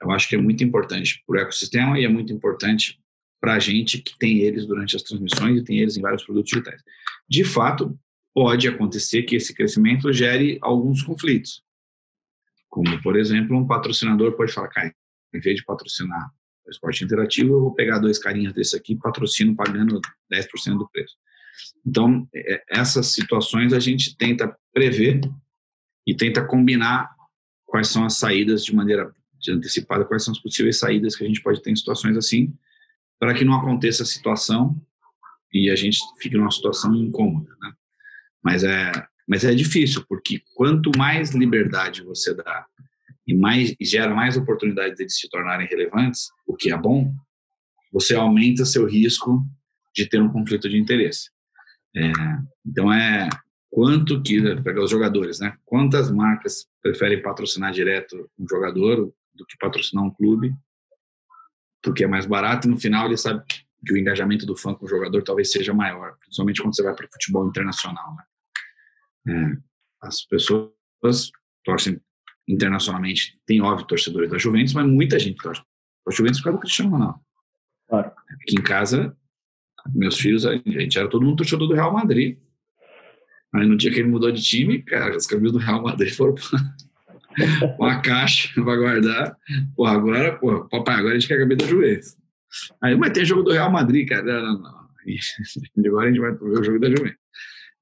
[0.02, 2.98] eu acho que é muito importante para o ecossistema e é muito importante
[3.38, 6.50] para a gente que tem eles durante as transmissões e tem eles em vários produtos
[6.50, 6.82] digitais.
[7.28, 7.98] De fato,
[8.32, 11.62] pode acontecer que esse crescimento gere alguns conflitos.
[12.68, 14.94] Como, por exemplo, um patrocinador pode falar, cara,
[15.34, 16.30] em vez de patrocinar
[16.70, 20.00] esporte interativo, eu vou pegar dois carinhas desse aqui, patrocino pagando
[20.32, 21.16] 10% do preço.
[21.86, 25.20] Então, é, essas situações a gente tenta prever
[26.06, 27.10] e tenta combinar
[27.66, 29.12] quais são as saídas de maneira
[29.48, 32.52] antecipada, quais são as possíveis saídas que a gente pode ter em situações assim,
[33.18, 34.80] para que não aconteça a situação
[35.52, 37.72] e a gente fique numa situação incômoda, né?
[38.42, 38.92] Mas é,
[39.28, 42.66] mas é difícil, porque quanto mais liberdade você dá
[43.26, 47.14] e mais e gera mais oportunidade deles se tornarem relevantes, o que é bom,
[47.92, 49.44] você aumenta seu risco
[49.94, 51.30] de ter um conflito de interesse.
[51.96, 52.12] É,
[52.64, 53.28] então é
[53.68, 55.56] quanto que pegar os jogadores, né?
[55.64, 60.54] Quantas marcas preferem patrocinar direto um jogador do que patrocinar um clube?
[61.82, 63.44] Porque é mais barato e no final ele sabe
[63.84, 66.94] que o engajamento do fã com o jogador talvez seja maior, principalmente quando você vai
[66.94, 68.24] para futebol internacional, né?
[69.28, 70.70] É, as pessoas
[71.64, 72.00] torcem
[72.52, 75.62] internacionalmente, tem óbvio torcedores da Juventus, mas muita gente torce
[76.04, 77.20] para a Juventus por causa do Cristiano Ronaldo.
[77.88, 78.12] Claro.
[78.42, 79.16] Aqui em casa
[79.94, 82.38] meus filhos, a gente era todo mundo torcedor do Real Madrid.
[83.54, 86.34] Aí no dia que ele mudou de time, cara, as camisas do Real Madrid foram
[86.34, 89.36] para uma caixa para guardar.
[89.74, 92.16] Pô, agora, pô, papai, agora a gente quer a camisa da Juventus.
[92.82, 94.22] Aí, mas tem jogo do Real Madrid, cara.
[94.22, 94.80] Não, não, não.
[95.86, 97.18] Agora a gente vai ver o jogo da Juventus.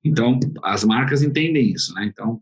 [0.04, 2.04] Então, as marcas entendem isso, né?
[2.04, 2.40] Então,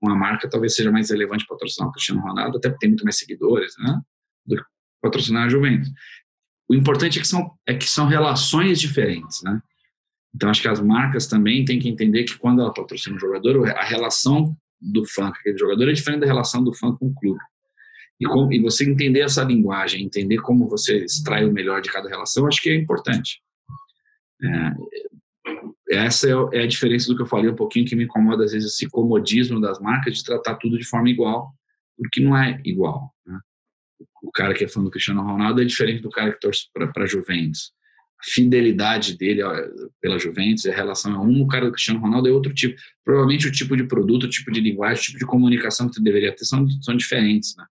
[0.00, 3.18] uma marca talvez seja mais relevante patrocinar o Cristiano Ronaldo, até porque tem muito mais
[3.18, 4.00] seguidores, né?
[4.46, 4.62] Do que
[5.02, 5.90] patrocinar a Juventus.
[6.68, 9.60] O importante é que são, é que são relações diferentes, né?
[10.34, 13.68] Então, acho que as marcas também têm que entender que quando ela patrocina um jogador,
[13.70, 17.14] a relação do fã com aquele jogador é diferente da relação do fã com o
[17.14, 17.40] clube.
[18.20, 22.08] E, com, e você entender essa linguagem, entender como você extrai o melhor de cada
[22.08, 23.40] relação, acho que é importante.
[24.42, 24.72] É,
[25.90, 28.52] essa é, é a diferença do que eu falei um pouquinho, que me incomoda às
[28.52, 31.52] vezes esse comodismo das marcas de tratar tudo de forma igual,
[31.96, 33.12] porque não é igual.
[33.26, 33.38] Né?
[34.22, 37.04] o cara que é fã do Cristiano Ronaldo é diferente do cara que torce para
[37.04, 37.72] a Juventus.
[38.20, 39.42] A fidelidade dele
[40.00, 42.76] pela Juventus, a relação é um, o cara do Cristiano Ronaldo é outro tipo.
[43.04, 46.02] Provavelmente o tipo de produto, o tipo de linguagem, o tipo de comunicação que você
[46.02, 47.64] deveria ter são, são diferentes, né?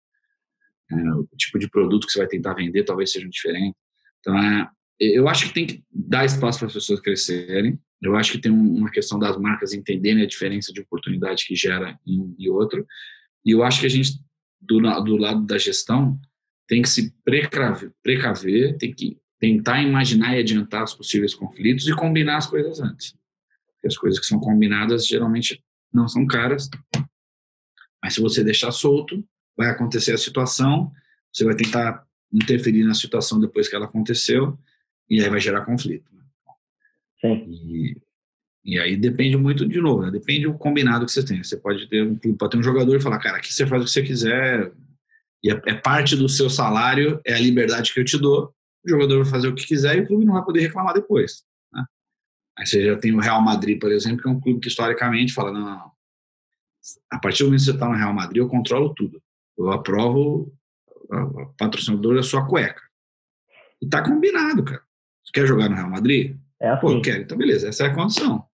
[0.91, 3.79] É, o tipo de produto que você vai tentar vender talvez sejam diferentes.
[4.19, 7.79] Então, é, eu acho que tem que dar espaço para as pessoas crescerem.
[8.07, 11.99] Eu acho que tem uma questão das marcas entenderem a diferença de oportunidade que gera
[12.05, 12.85] em um e outro.
[13.45, 14.19] E eu acho que a gente,
[14.61, 16.19] do, do lado da gestão,
[16.67, 21.95] tem que se precaver, precaver, tem que tentar imaginar e adiantar os possíveis conflitos e
[21.95, 23.15] combinar as coisas antes.
[23.67, 25.63] Porque as coisas que são combinadas geralmente
[25.93, 26.69] não são caras,
[28.03, 29.23] mas se você deixar solto,
[29.57, 30.91] vai acontecer a situação,
[31.31, 34.57] você vai tentar interferir na situação depois que ela aconteceu
[35.09, 36.14] e aí vai gerar conflito.
[37.33, 37.49] Sim.
[37.51, 37.97] E,
[38.63, 40.11] e aí depende muito, de novo, né?
[40.11, 41.43] depende do combinado que você tem.
[41.43, 43.85] Você pode ter um pode ter um jogador e falar, cara, aqui você faz o
[43.85, 44.71] que você quiser,
[45.45, 48.51] e é, é, parte do seu salário, é a liberdade que eu te dou.
[48.83, 51.43] O jogador vai fazer o que quiser e o clube não vai poder reclamar depois.
[51.71, 51.85] Né?
[52.57, 55.33] Aí você já tem o Real Madrid, por exemplo, que é um clube que historicamente
[55.33, 55.91] fala: não, não, não.
[57.11, 59.21] a partir do momento que você está no Real Madrid, eu controlo tudo.
[59.55, 60.51] Eu aprovo
[61.07, 62.81] o patrocinador da sua cueca.
[63.79, 64.81] E tá combinado, cara.
[65.23, 66.35] Você quer jogar no Real Madrid?
[66.61, 66.81] É assim.
[66.81, 67.21] Pô, quero.
[67.21, 68.45] Então, beleza, essa é a condição.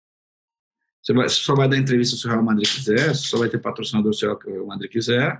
[1.02, 3.50] Você, vai, você só vai dar entrevista se o Real Madrid quiser, você só vai
[3.50, 5.40] ter patrocinador se o Real Madrid quiser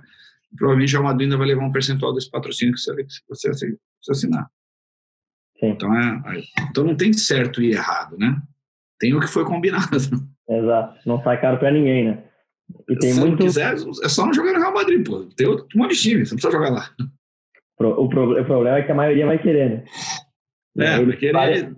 [0.56, 2.94] provavelmente a Madrid ainda vai levar um percentual desse patrocínio que você,
[3.28, 4.50] você, você assinar.
[5.58, 5.68] Sim.
[5.68, 8.40] Então, é, então não tem certo e errado, né?
[8.98, 9.96] Tem o que foi combinado.
[10.48, 10.98] Exato.
[11.06, 12.24] Não sai caro para ninguém, né?
[12.88, 13.38] E tem Se muito...
[13.38, 15.24] não quiser, é só não jogar no Real Madrid, pô.
[15.36, 16.90] Tem outro, um monte de time, você não precisa jogar lá.
[17.78, 19.84] O, pro, o problema é que a maioria vai querer, né?
[20.78, 21.32] É, vai querer.
[21.32, 21.76] Vai...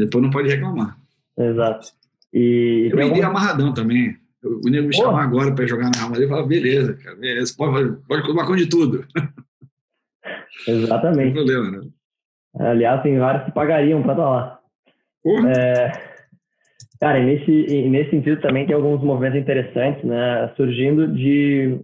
[0.00, 0.96] Depois não pode reclamar.
[1.38, 1.88] Exato.
[2.32, 3.26] E, eu iria algum...
[3.26, 4.16] amarradão também.
[4.42, 7.96] O nego me chamar agora para jogar na Madrid, eu falava, beleza, cara, beleza, pode,
[8.08, 9.04] pode tomar de tudo.
[10.66, 11.34] Exatamente.
[11.34, 11.90] Não tem problema, né?
[12.58, 14.60] Aliás, tem vários que pagariam para estar lá.
[15.54, 15.92] É,
[16.98, 20.50] cara, e nesse, e nesse sentido também tem alguns movimentos interessantes, né?
[20.56, 21.78] Surgindo de,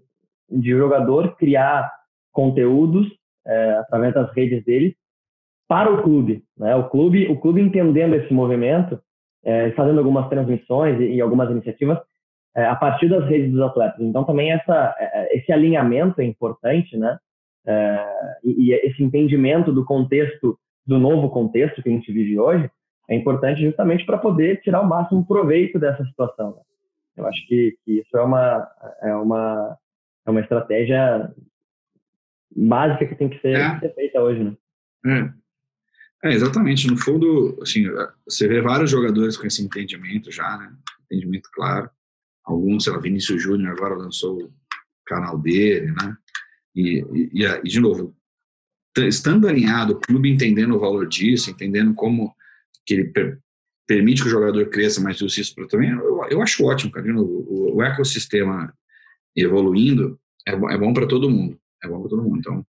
[0.50, 1.92] de jogador criar
[2.32, 3.06] conteúdos
[3.46, 4.96] é, através das redes dele
[5.68, 6.74] para o clube, né?
[6.76, 9.00] O clube, o clube entendendo esse movimento,
[9.44, 11.98] é, fazendo algumas transmissões e, e algumas iniciativas
[12.56, 14.00] é, a partir das redes dos atletas.
[14.00, 17.18] Então também essa, é, é, esse alinhamento é importante, né?
[17.66, 22.70] É, e, e, esse entendimento do contexto, do novo contexto que a gente vive hoje,
[23.08, 26.54] é importante justamente para poder tirar o máximo proveito dessa situação.
[26.54, 26.62] Né?
[27.16, 28.68] Eu acho que, que, isso é uma,
[29.02, 29.76] é, uma,
[30.26, 31.30] é uma estratégia
[32.54, 33.78] básica que tem que ser, é.
[33.80, 34.44] ser feita hoje.
[34.44, 34.56] Né?
[35.06, 35.45] É.
[36.24, 36.32] é.
[36.32, 36.86] exatamente.
[36.86, 37.84] No fundo, assim,
[38.26, 40.74] você vê vários jogadores com esse entendimento já, né?
[41.04, 41.90] Entendimento claro.
[42.44, 44.52] Alguns, sei lá, Vinícius Júnior agora lançou o
[45.04, 46.16] canal dele, né?
[46.74, 48.14] E, e, e, de novo,
[48.98, 52.34] estando alinhado, o clube entendendo o valor disso, entendendo como
[52.84, 53.38] que ele per,
[53.86, 57.06] permite que o jogador cresça mais justiça para também, eu, eu, acho ótimo, cara.
[57.16, 58.72] O, o, ecossistema
[59.34, 61.58] evoluindo é, é bom para todo mundo.
[61.82, 62.38] É bom para todo mundo.
[62.38, 62.66] Então,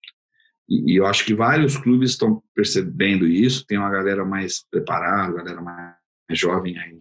[0.72, 3.66] e, e, eu acho que vários clubes estão percebendo isso.
[3.66, 5.96] Tem uma galera mais preparada, galera mais
[6.30, 7.00] jovem aí,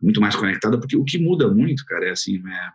[0.00, 2.72] muito mais conectada, porque o que muda muito, cara, é assim, né?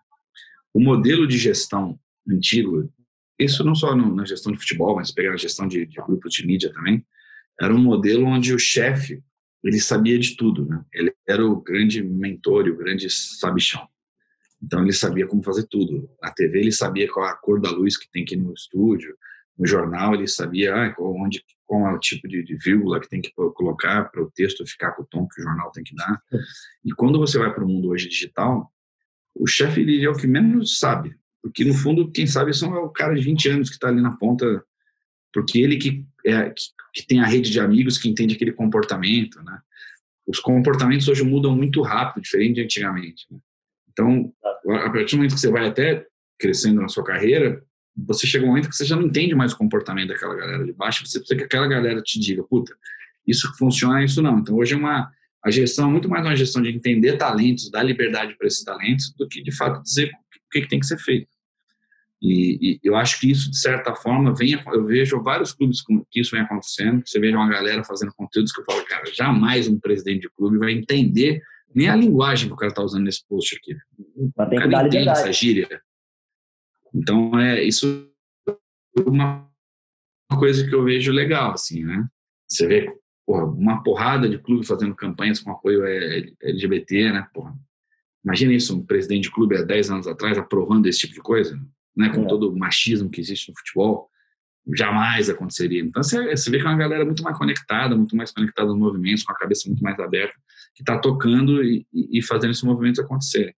[0.73, 1.97] O modelo de gestão
[2.29, 2.91] antigo
[3.39, 6.33] isso não só no, na gestão de futebol, mas pegar a gestão de, de grupos
[6.33, 7.05] de mídia também,
[7.59, 9.21] era um modelo onde o chefe
[9.63, 10.83] ele sabia de tudo, né?
[10.93, 13.87] Ele era o grande mentor, o grande sabichão.
[14.61, 16.09] Então ele sabia como fazer tudo.
[16.21, 19.15] Na TV ele sabia qual a cor da luz que tem que ir no estúdio.
[19.57, 23.21] No jornal ele sabia ah, onde, qual é o tipo de, de vírgula que tem
[23.21, 26.21] que colocar para o texto ficar com o tom que o jornal tem que dar.
[26.83, 28.71] E quando você vai para o mundo hoje digital,
[29.33, 31.15] o chefe ele é o que menos sabe.
[31.41, 34.01] Porque, no fundo, quem sabe são é o cara de 20 anos que está ali
[34.01, 34.63] na ponta,
[35.31, 39.43] porque ele que, é, que, que, tem a rede de amigos que entende aquele comportamento,
[39.43, 39.59] né?
[40.25, 43.27] Os comportamentos hoje mudam muito rápido, diferente de antigamente.
[43.29, 43.37] Né?
[43.91, 46.07] Então, a partir do momento que você vai até
[46.39, 47.63] crescendo na sua carreira,
[47.95, 50.73] você chega um momento que você já não entende mais o comportamento daquela galera de
[50.73, 52.75] baixo, você precisa que aquela galera te diga, puta,
[53.25, 54.39] isso funciona, isso não.
[54.39, 55.09] Então, hoje é uma,
[55.43, 59.13] a gestão é muito mais uma gestão de entender talentos, dar liberdade para esses talentos,
[59.17, 61.27] do que, de fato, dizer o que, que tem que ser feito.
[62.21, 66.19] E, e, eu acho que isso, de certa forma, vem, eu vejo vários clubes que
[66.19, 67.03] isso vem acontecendo.
[67.05, 70.57] Você vê uma galera fazendo conteúdos que eu falo, cara, jamais um presidente de clube
[70.57, 71.41] vai entender
[71.73, 73.75] nem a linguagem que o cara está usando nesse post aqui.
[74.15, 75.81] O cara entende essa gíria.
[76.95, 78.09] Então, é isso
[78.47, 79.49] é uma
[80.39, 82.07] coisa que eu vejo legal, assim, né?
[82.47, 87.27] Você vê porra, uma porrada de clube fazendo campanhas com apoio LGBT, né?
[87.33, 87.53] Porra.
[88.23, 91.59] Imagina isso, um presidente de clube há 10 anos atrás aprovando esse tipo de coisa
[91.95, 92.27] né, com é.
[92.27, 94.09] todo o machismo que existe no futebol,
[94.75, 95.81] jamais aconteceria.
[95.81, 98.77] Então você, você vê que é uma galera muito mais conectada, muito mais conectada aos
[98.77, 100.33] movimentos, com a cabeça muito mais aberta,
[100.73, 103.55] que está tocando e, e, fazendo esses movimentos acontecerem.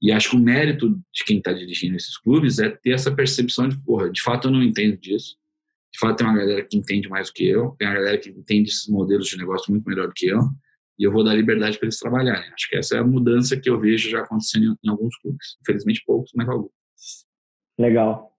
[0.00, 3.68] E acho que o mérito de quem está dirigindo esses clubes é ter essa percepção
[3.68, 5.36] de, porra, de fato eu não entendo disso.
[5.92, 8.30] De fato tem uma galera que entende mais do que eu, tem uma galera que
[8.30, 10.40] entende esses modelos de negócio muito melhor do que eu,
[10.98, 12.52] e eu vou dar liberdade para eles trabalharem.
[12.52, 15.56] Acho que essa é a mudança que eu vejo já acontecendo em, alguns clubes.
[15.62, 16.70] Infelizmente poucos, mas alguns.
[17.78, 18.32] Legal.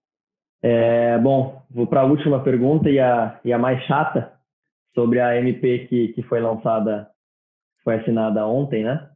[0.64, 4.34] É, bom, vou para a última pergunta e a, e a mais chata
[4.93, 7.09] sobre a MP que, que foi lançada,
[7.84, 9.11] foi assinada ontem, né?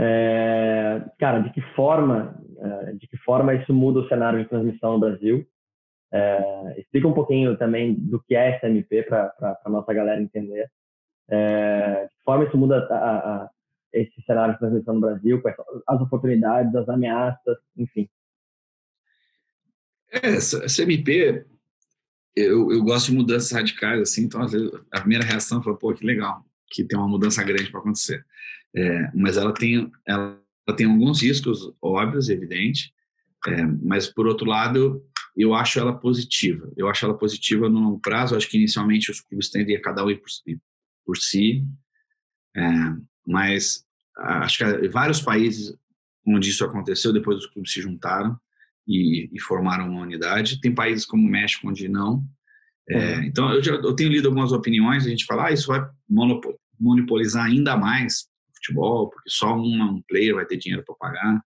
[0.00, 4.92] É, cara, de que forma, é, de que forma isso muda o cenário de transmissão
[4.92, 5.44] no Brasil?
[6.12, 9.34] É, explica um pouquinho também do que é essa MP para
[9.64, 10.70] a nossa galera entender.
[11.28, 13.50] É, de que forma isso muda a, a,
[13.92, 15.42] esse cenário de transmissão no Brasil,
[15.86, 18.08] as oportunidades, as ameaças, enfim.
[20.12, 21.44] É, essa, essa MP,
[22.36, 25.92] eu, eu gosto de mudanças radicais, assim, então às vezes a primeira reação foi, pô,
[25.92, 28.24] que legal, que tem uma mudança grande para acontecer.
[28.74, 30.40] É, mas ela tem, ela,
[30.76, 32.92] tem alguns riscos óbvios, evidente,
[33.46, 35.02] é, mas por outro lado,
[35.36, 36.70] eu acho ela positiva.
[36.76, 40.04] Eu acho ela positiva no longo prazo, acho que inicialmente os clubes tendem a cada
[40.04, 40.30] um ir por,
[41.04, 41.64] por si,
[42.56, 42.62] é,
[43.26, 43.84] mas
[44.16, 45.76] acho que vários países
[46.26, 48.38] onde isso aconteceu, depois os clubes se juntaram,
[48.88, 50.60] e, e formaram uma unidade.
[50.60, 52.24] Tem países como o México onde não.
[52.90, 53.24] É.
[53.26, 55.86] Então, eu, já, eu tenho lido algumas opiniões, a gente fala, ah, isso vai
[56.78, 61.40] monopolizar ainda mais o futebol, porque só uma, um player vai ter dinheiro para pagar.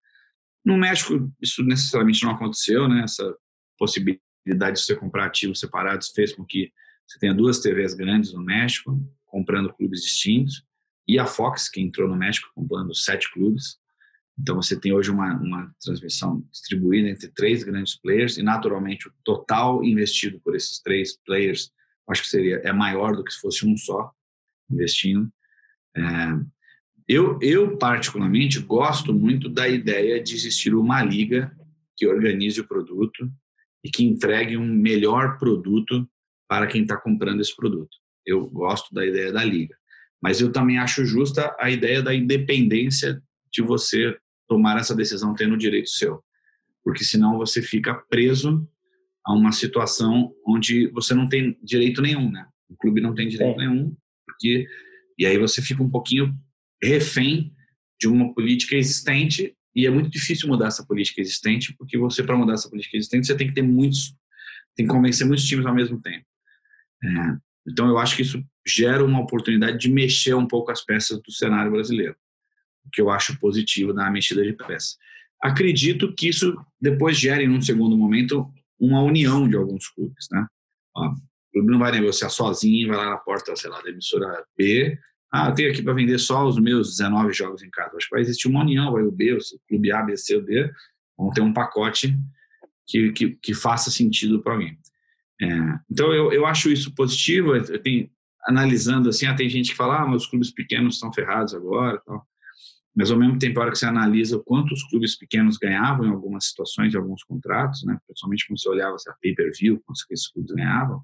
[0.64, 3.02] No México, isso necessariamente não aconteceu, né?
[3.02, 3.34] Essa
[3.76, 6.70] possibilidade de você comprar ativos separados fez com que
[7.06, 10.64] você tenha duas TVs grandes no México, comprando clubes distintos,
[11.06, 13.78] e a Fox, que entrou no México comprando sete clubes.
[14.38, 19.12] Então você tem hoje uma, uma transmissão distribuída entre três grandes players e naturalmente o
[19.24, 21.70] total investido por esses três players,
[22.08, 24.10] acho que seria é maior do que se fosse um só
[24.70, 25.30] investindo.
[25.96, 26.02] É,
[27.06, 31.54] eu, eu particularmente gosto muito da ideia de existir uma liga
[31.96, 33.30] que organize o produto
[33.84, 36.08] e que entregue um melhor produto
[36.48, 37.96] para quem está comprando esse produto.
[38.24, 39.76] Eu gosto da ideia da liga.
[40.22, 43.20] Mas eu também acho justa a ideia da independência
[43.52, 44.16] de você
[44.48, 46.22] tomar essa decisão tendo o direito seu.
[46.84, 48.68] Porque senão você fica preso
[49.24, 52.46] a uma situação onde você não tem direito nenhum, né?
[52.68, 53.66] O clube não tem direito é.
[53.66, 53.94] nenhum,
[54.26, 54.66] porque
[55.18, 56.34] e aí você fica um pouquinho
[56.82, 57.54] refém
[58.00, 62.36] de uma política existente e é muito difícil mudar essa política existente, porque você, para
[62.36, 64.14] mudar essa política existente, você tem que ter muitos,
[64.76, 66.26] tem que convencer muitos times ao mesmo tempo.
[67.04, 67.36] É,
[67.68, 71.32] então, eu acho que isso gera uma oportunidade de mexer um pouco as peças do
[71.32, 72.16] cenário brasileiro,
[72.84, 74.96] o que eu acho positivo na mexida de peças.
[75.40, 80.26] Acredito que isso depois gere, num segundo momento, uma união de alguns clubes.
[80.30, 80.46] Né?
[80.96, 84.44] Ó, o clube não vai negociar sozinho, vai lá na porta, sei lá, da emissora
[84.56, 84.98] B
[85.32, 87.96] ah, eu tenho aqui para vender só os meus 19 jogos em casa.
[87.96, 90.42] Acho que vai existir uma união, vai o B, o clube A, B, C, o
[90.42, 90.70] D,
[91.16, 92.14] vão ter um pacote
[92.86, 94.78] que, que, que faça sentido para alguém.
[95.40, 95.46] É,
[95.90, 97.56] então, eu, eu acho isso positivo.
[97.56, 98.10] Eu tenho,
[98.46, 101.98] analisando assim, ah, tem gente que fala, ah, mas os clubes pequenos estão ferrados agora
[102.04, 102.26] tal.
[102.94, 106.06] Mas, ao mesmo tempo, a hora que você analisa o quanto os clubes pequenos ganhavam
[106.06, 110.28] em algumas situações, em alguns contratos, né, principalmente quando você olhava a pay-per-view, quanto esses
[110.28, 111.02] clubes ganhavam,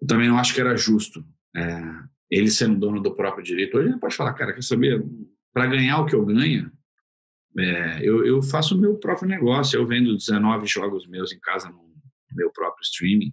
[0.00, 1.24] eu também não acho que era justo.
[1.54, 1.82] É,
[2.30, 5.04] ele sendo dono do próprio direito, hoje ele pode falar, cara, quer saber,
[5.52, 6.70] para ganhar o que eu ganho,
[7.58, 11.70] é, eu, eu, faço o meu próprio negócio, eu vendo 19 jogos meus em casa
[11.70, 11.86] no
[12.32, 13.32] meu próprio streaming,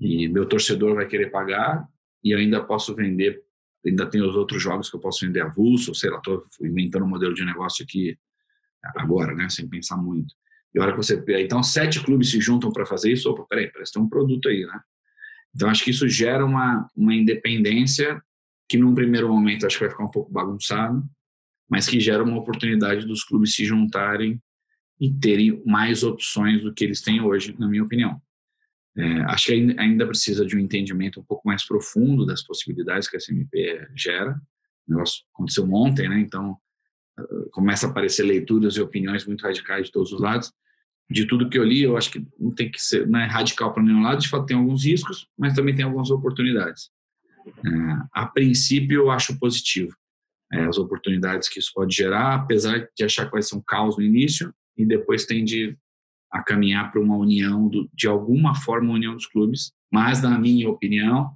[0.00, 1.86] e meu torcedor vai querer pagar,
[2.22, 3.42] e ainda posso vender,
[3.86, 7.08] ainda tem os outros jogos que eu posso vender avulso, sei lá, estou inventando um
[7.08, 8.16] modelo de negócio aqui
[8.96, 10.34] agora, né, sem pensar muito.
[10.74, 11.22] E a hora que você...
[11.40, 14.66] Então, sete clubes se juntam para fazer isso, opa, peraí, parece ter um produto aí,
[14.66, 14.80] né?
[15.54, 18.20] Então, acho que isso gera uma, uma independência
[18.68, 21.02] que, num primeiro momento, acho que vai ficar um pouco bagunçado,
[21.68, 24.42] mas que gera uma oportunidade dos clubes se juntarem
[25.00, 28.20] e terem mais opções do que eles têm hoje, na minha opinião.
[28.96, 33.16] É, acho que ainda precisa de um entendimento um pouco mais profundo das possibilidades que
[33.16, 34.40] a SMP gera.
[34.86, 36.20] O negócio aconteceu ontem, né?
[36.20, 36.56] Então,
[37.50, 40.52] começa a aparecer leituras e opiniões muito radicais de todos os lados
[41.10, 43.72] de tudo que eu li, eu acho que não tem que ser não é radical
[43.72, 46.90] para nenhum lado, de fato tem alguns riscos, mas também tem algumas oportunidades.
[47.46, 47.70] É,
[48.12, 49.94] a princípio, eu acho positivo
[50.52, 53.96] é, as oportunidades que isso pode gerar, apesar de achar que vai ser um caos
[53.96, 55.76] no início e depois tende
[56.34, 59.72] a caminhar para uma união, do, de alguma forma, uma união dos clubes.
[59.92, 61.26] Mas, na minha opinião,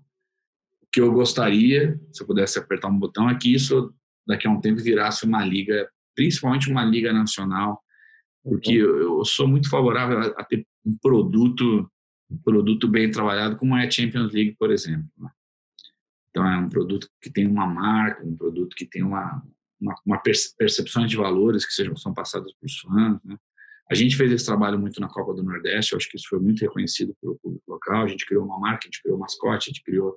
[0.82, 3.94] o que eu gostaria, se eu pudesse apertar um botão, é que isso
[4.26, 7.80] daqui a um tempo virasse uma liga, principalmente uma liga nacional,
[8.42, 11.88] porque eu, sou muito favorável a, ter um produto
[12.30, 15.30] um produto bem trabalhado como é a Champions League por exemplo né?
[16.30, 19.42] então é um produto que tem uma marca um produto que tem uma
[19.80, 23.36] uma, uma percepção de valores que sejam são passadas para os fãs né?
[23.90, 26.60] A gente fez esse trabalho muito na Copa do Nordeste acho que isso foi muito
[26.60, 29.72] reconhecido pelo público local a gente criou uma marca a gente criou um mascote a
[29.72, 30.16] gente criou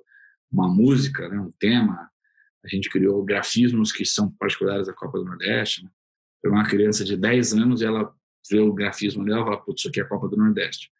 [0.50, 1.38] uma música né?
[1.40, 2.10] um tema
[2.64, 5.90] a gente criou grafismos que são particulares da Copa do Nordeste né?
[6.44, 8.12] uma criança de 10 anos e ela
[8.50, 10.90] vê o grafismo dela e fala, putz, isso aqui é a Copa do Nordeste.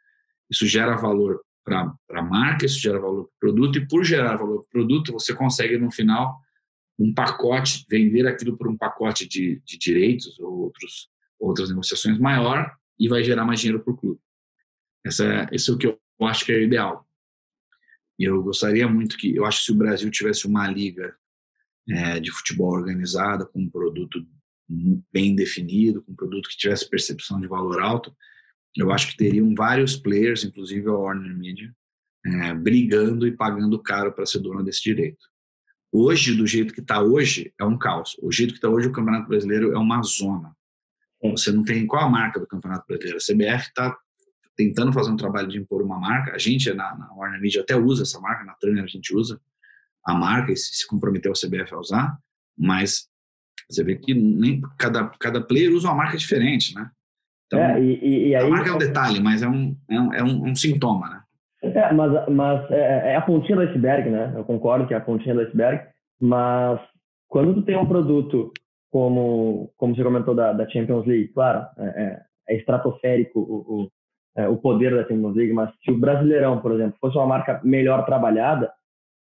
[0.51, 4.37] Isso gera valor para a marca, isso gera valor para o produto, e por gerar
[4.37, 6.39] valor para o produto, você consegue, no final,
[6.99, 11.09] um pacote, vender aquilo por um pacote de, de direitos ou outros,
[11.43, 14.21] outras negociações maior e vai gerar mais dinheiro para o clube.
[15.05, 17.07] Essa, esse é o que eu acho que é o ideal.
[18.19, 21.15] E eu gostaria muito que, eu acho que se o Brasil tivesse uma liga
[21.89, 24.25] é, de futebol organizada, com um produto
[25.13, 28.15] bem definido, com um produto que tivesse percepção de valor alto,
[28.77, 31.75] eu acho que teriam vários players, inclusive a Warner Media,
[32.25, 35.27] é, brigando e pagando caro para ser dono desse direito.
[35.91, 38.17] Hoje, do jeito que está hoje, é um caos.
[38.23, 40.57] O jeito que está hoje, o Campeonato Brasileiro é uma zona.
[41.31, 43.19] Você não tem qual a marca do Campeonato Brasileiro.
[43.19, 43.97] A CBF está
[44.57, 46.35] tentando fazer um trabalho de impor uma marca.
[46.35, 49.41] A gente, na, na Warner Media, até usa essa marca, na Turner a gente usa
[50.05, 52.19] a marca e se, se comprometeu a CBF a usar,
[52.59, 53.09] mas
[53.71, 56.91] você vê que nem, cada, cada player usa uma marca diferente, né?
[57.47, 60.15] Então, é, e, e aí, a marca é um detalhe, mas é um, é um,
[60.15, 61.23] é um, um sintoma, né?
[61.63, 64.33] É, mas, mas é, é, a pontinha do iceberg, né?
[64.35, 65.87] Eu concordo que é a pontinha do iceberg,
[66.21, 66.81] mas
[67.29, 68.53] quando tu tem um produto
[68.93, 73.91] como, como você comentou da, da Champions League, claro, é, é, é estratosférico o, o,
[74.37, 77.59] é, o poder da Champions League, mas se o Brasileirão, por exemplo, fosse uma marca
[77.65, 78.71] melhor trabalhada,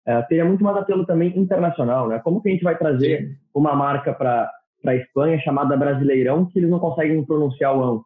[0.06, 2.18] é, teria muito mais apelo também internacional, né?
[2.20, 4.50] Como que a gente vai trazer uma marca para
[4.80, 8.04] para a Espanha chamada Brasileirão que eles não conseguem pronunciar o ão,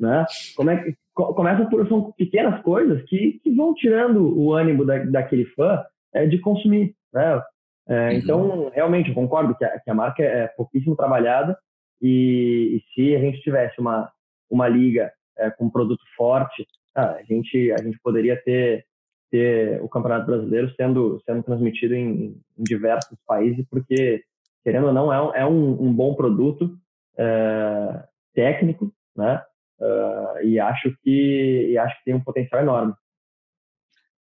[0.00, 0.24] né?
[0.56, 5.04] Como é que começa por são pequenas coisas que, que vão tirando o ânimo da,
[5.04, 5.84] daquele fã
[6.14, 7.42] é, de consumir, né?
[7.88, 8.12] É, uhum.
[8.12, 11.58] Então, realmente, eu concordo que a, que a marca é pouquíssimo trabalhada
[12.00, 14.10] e, e, se a gente tivesse uma,
[14.50, 18.84] uma liga é, com um produto forte, ah, a, gente, a gente poderia ter,
[19.30, 24.22] ter o Campeonato Brasileiro sendo, sendo transmitido em, em diversos países, porque,
[24.62, 26.76] querendo ou não, é um, é um, um bom produto
[27.16, 29.42] é, técnico, né?
[29.80, 32.94] Uh, e acho que e acho que tem um potencial enorme.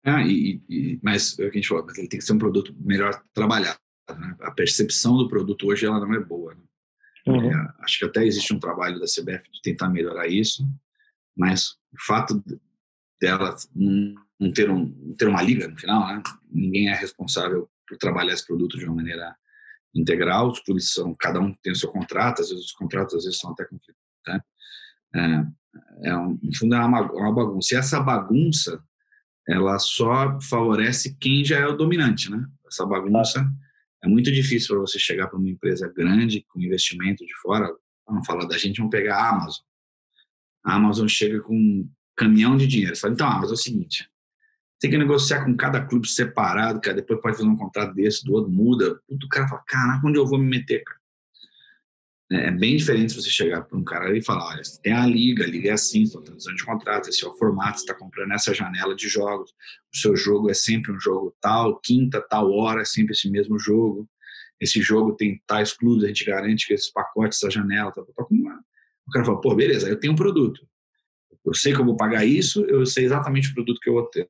[0.05, 2.38] Ah, e, e, mas é o que a gente falou, ele tem que ser um
[2.38, 3.78] produto melhor trabalhado.
[4.09, 4.36] Né?
[4.40, 6.55] A percepção do produto hoje ela não é boa.
[6.55, 6.62] Né?
[7.26, 7.53] Uhum.
[7.53, 10.66] É, acho que até existe um trabalho da CBF de tentar melhorar isso,
[11.36, 12.42] mas o fato
[13.20, 16.22] dela não ter, um, ter uma liga no final, né?
[16.51, 19.36] ninguém é responsável por trabalhar esse produto de uma maneira
[19.94, 20.48] integral.
[20.48, 23.38] Os clubes são, cada um tem o seu contrato, às vezes os contratos às vezes
[23.38, 24.03] são até conflitos.
[24.26, 24.40] Né?
[25.14, 27.74] É, é um, no fundo é uma, uma bagunça.
[27.74, 28.82] E essa bagunça
[29.49, 32.45] ela só favorece quem já é o dominante, né?
[32.66, 33.45] Essa bagunça
[34.03, 37.68] é muito difícil para você chegar para uma empresa grande com investimento de fora.
[38.07, 39.64] Vamos falar da gente, vamos pegar a Amazon.
[40.64, 42.97] A Amazon chega com um caminhão de dinheiro.
[42.97, 44.11] Fala, então, Amazon é o seguinte,
[44.78, 48.32] tem que negociar com cada clube separado, cara, depois pode fazer um contrato desse, do
[48.32, 48.99] outro, muda.
[49.11, 50.99] O cara fala, caraca, onde eu vou me meter, cara?
[52.30, 55.06] É, é bem diferente se você chegar para um cara e falar, olha, tem a
[55.06, 57.94] liga, a liga é assim, são transição de contratos, esse é o formato, você está
[57.94, 59.50] comprando essa janela de jogos,
[59.92, 63.58] o seu jogo é sempre um jogo tal, quinta, tal hora, é sempre esse mesmo
[63.58, 64.08] jogo,
[64.60, 68.12] esse jogo tem tais clubes, a gente garante que esses pacotes, essa janela, tá, tá,
[68.12, 70.60] tá, o cara fala, pô, beleza, eu tenho um produto,
[71.44, 74.04] eu sei que eu vou pagar isso, eu sei exatamente o produto que eu vou
[74.04, 74.28] ter.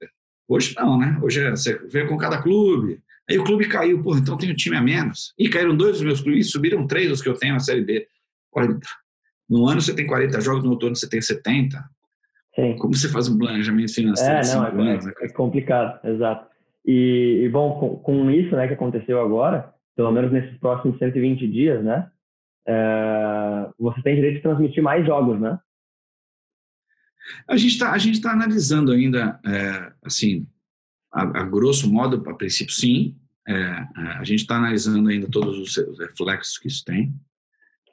[0.48, 1.18] Hoje não, né?
[1.22, 3.01] Hoje é, você vê com cada clube,
[3.31, 5.33] Aí o clube caiu, pô, então tem um time a menos.
[5.39, 8.07] E caíram dois dos meus clubes, subiram três dos que eu tenho na Série B.
[9.49, 11.78] No ano você tem 40 jogos, no outro ano você tem 70.
[12.57, 12.76] Sim.
[12.76, 14.33] Como você faz um planejamento financeiro?
[14.33, 15.12] É, não, é, anos, né?
[15.20, 16.51] é, complicado, exato.
[16.85, 21.47] E, e bom, com, com, isso né, que aconteceu agora, pelo menos nesses próximos 120
[21.47, 22.11] dias, né,
[22.66, 25.59] é, você tem direito de transmitir mais jogos, né?
[27.47, 30.49] A gente está tá analisando ainda, é, assim,
[31.12, 33.16] a, a, grosso modo, a princípio, sim.
[33.49, 33.86] É, é
[34.18, 37.14] a gente está analisando ainda todos os reflexos que isso tem,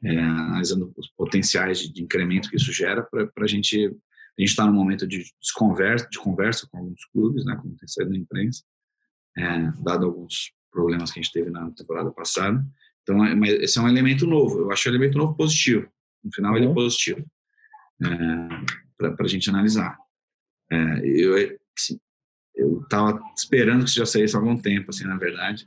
[0.03, 3.87] é, analisando os potenciais de, de, incremento que isso gera para a gente.
[3.87, 5.25] A gente está num momento de
[5.55, 8.63] conversa, de conversa com alguns clubes, né, como tem saído na imprensa,
[9.35, 12.63] é, dado alguns problemas que a gente teve na temporada passada.
[13.01, 14.59] Então, é, mas esse é um elemento novo.
[14.59, 15.89] Eu acho um elemento novo positivo.
[16.23, 16.75] No final, ele é uhum.
[16.75, 17.25] positivo
[18.03, 18.07] é,
[18.97, 19.97] para a gente analisar.
[21.03, 21.99] Eu, assim,
[22.57, 25.65] eu estava esperando que isso já saísse há algum tempo, assim, na verdade.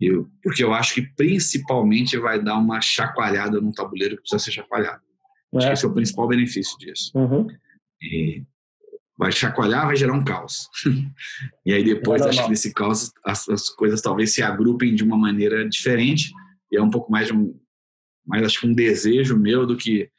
[0.00, 4.50] Eu, porque eu acho que principalmente vai dar uma chacoalhada no tabuleiro que precisa ser
[4.50, 5.02] chacoalhado.
[5.54, 5.58] É.
[5.58, 7.12] Acho que esse é o principal benefício disso.
[7.14, 7.46] Uhum.
[8.00, 8.42] E
[9.16, 10.68] vai chacoalhar, vai gerar um caos.
[11.64, 15.16] e aí depois, acho que desse caos, as, as, coisas talvez se agrupem de uma
[15.16, 16.32] maneira diferente.
[16.70, 17.54] E é um pouco mais de um,
[18.26, 20.10] mais acho que um desejo meu do que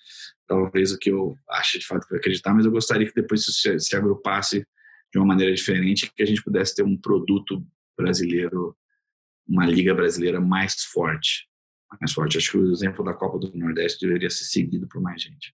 [0.48, 3.42] talvez o que eu acho de fato que eu acreditar, mas eu gostaria que depois
[3.42, 4.66] isso se, se agrupasse
[5.14, 7.64] de uma maneira diferente, que a gente pudesse ter um produto
[7.96, 8.76] brasileiro,
[9.48, 11.48] uma liga brasileira mais forte.
[12.02, 12.38] Mais forte.
[12.40, 15.54] Acho que o exemplo da Copa do Nordeste deveria ser seguido por mais gente.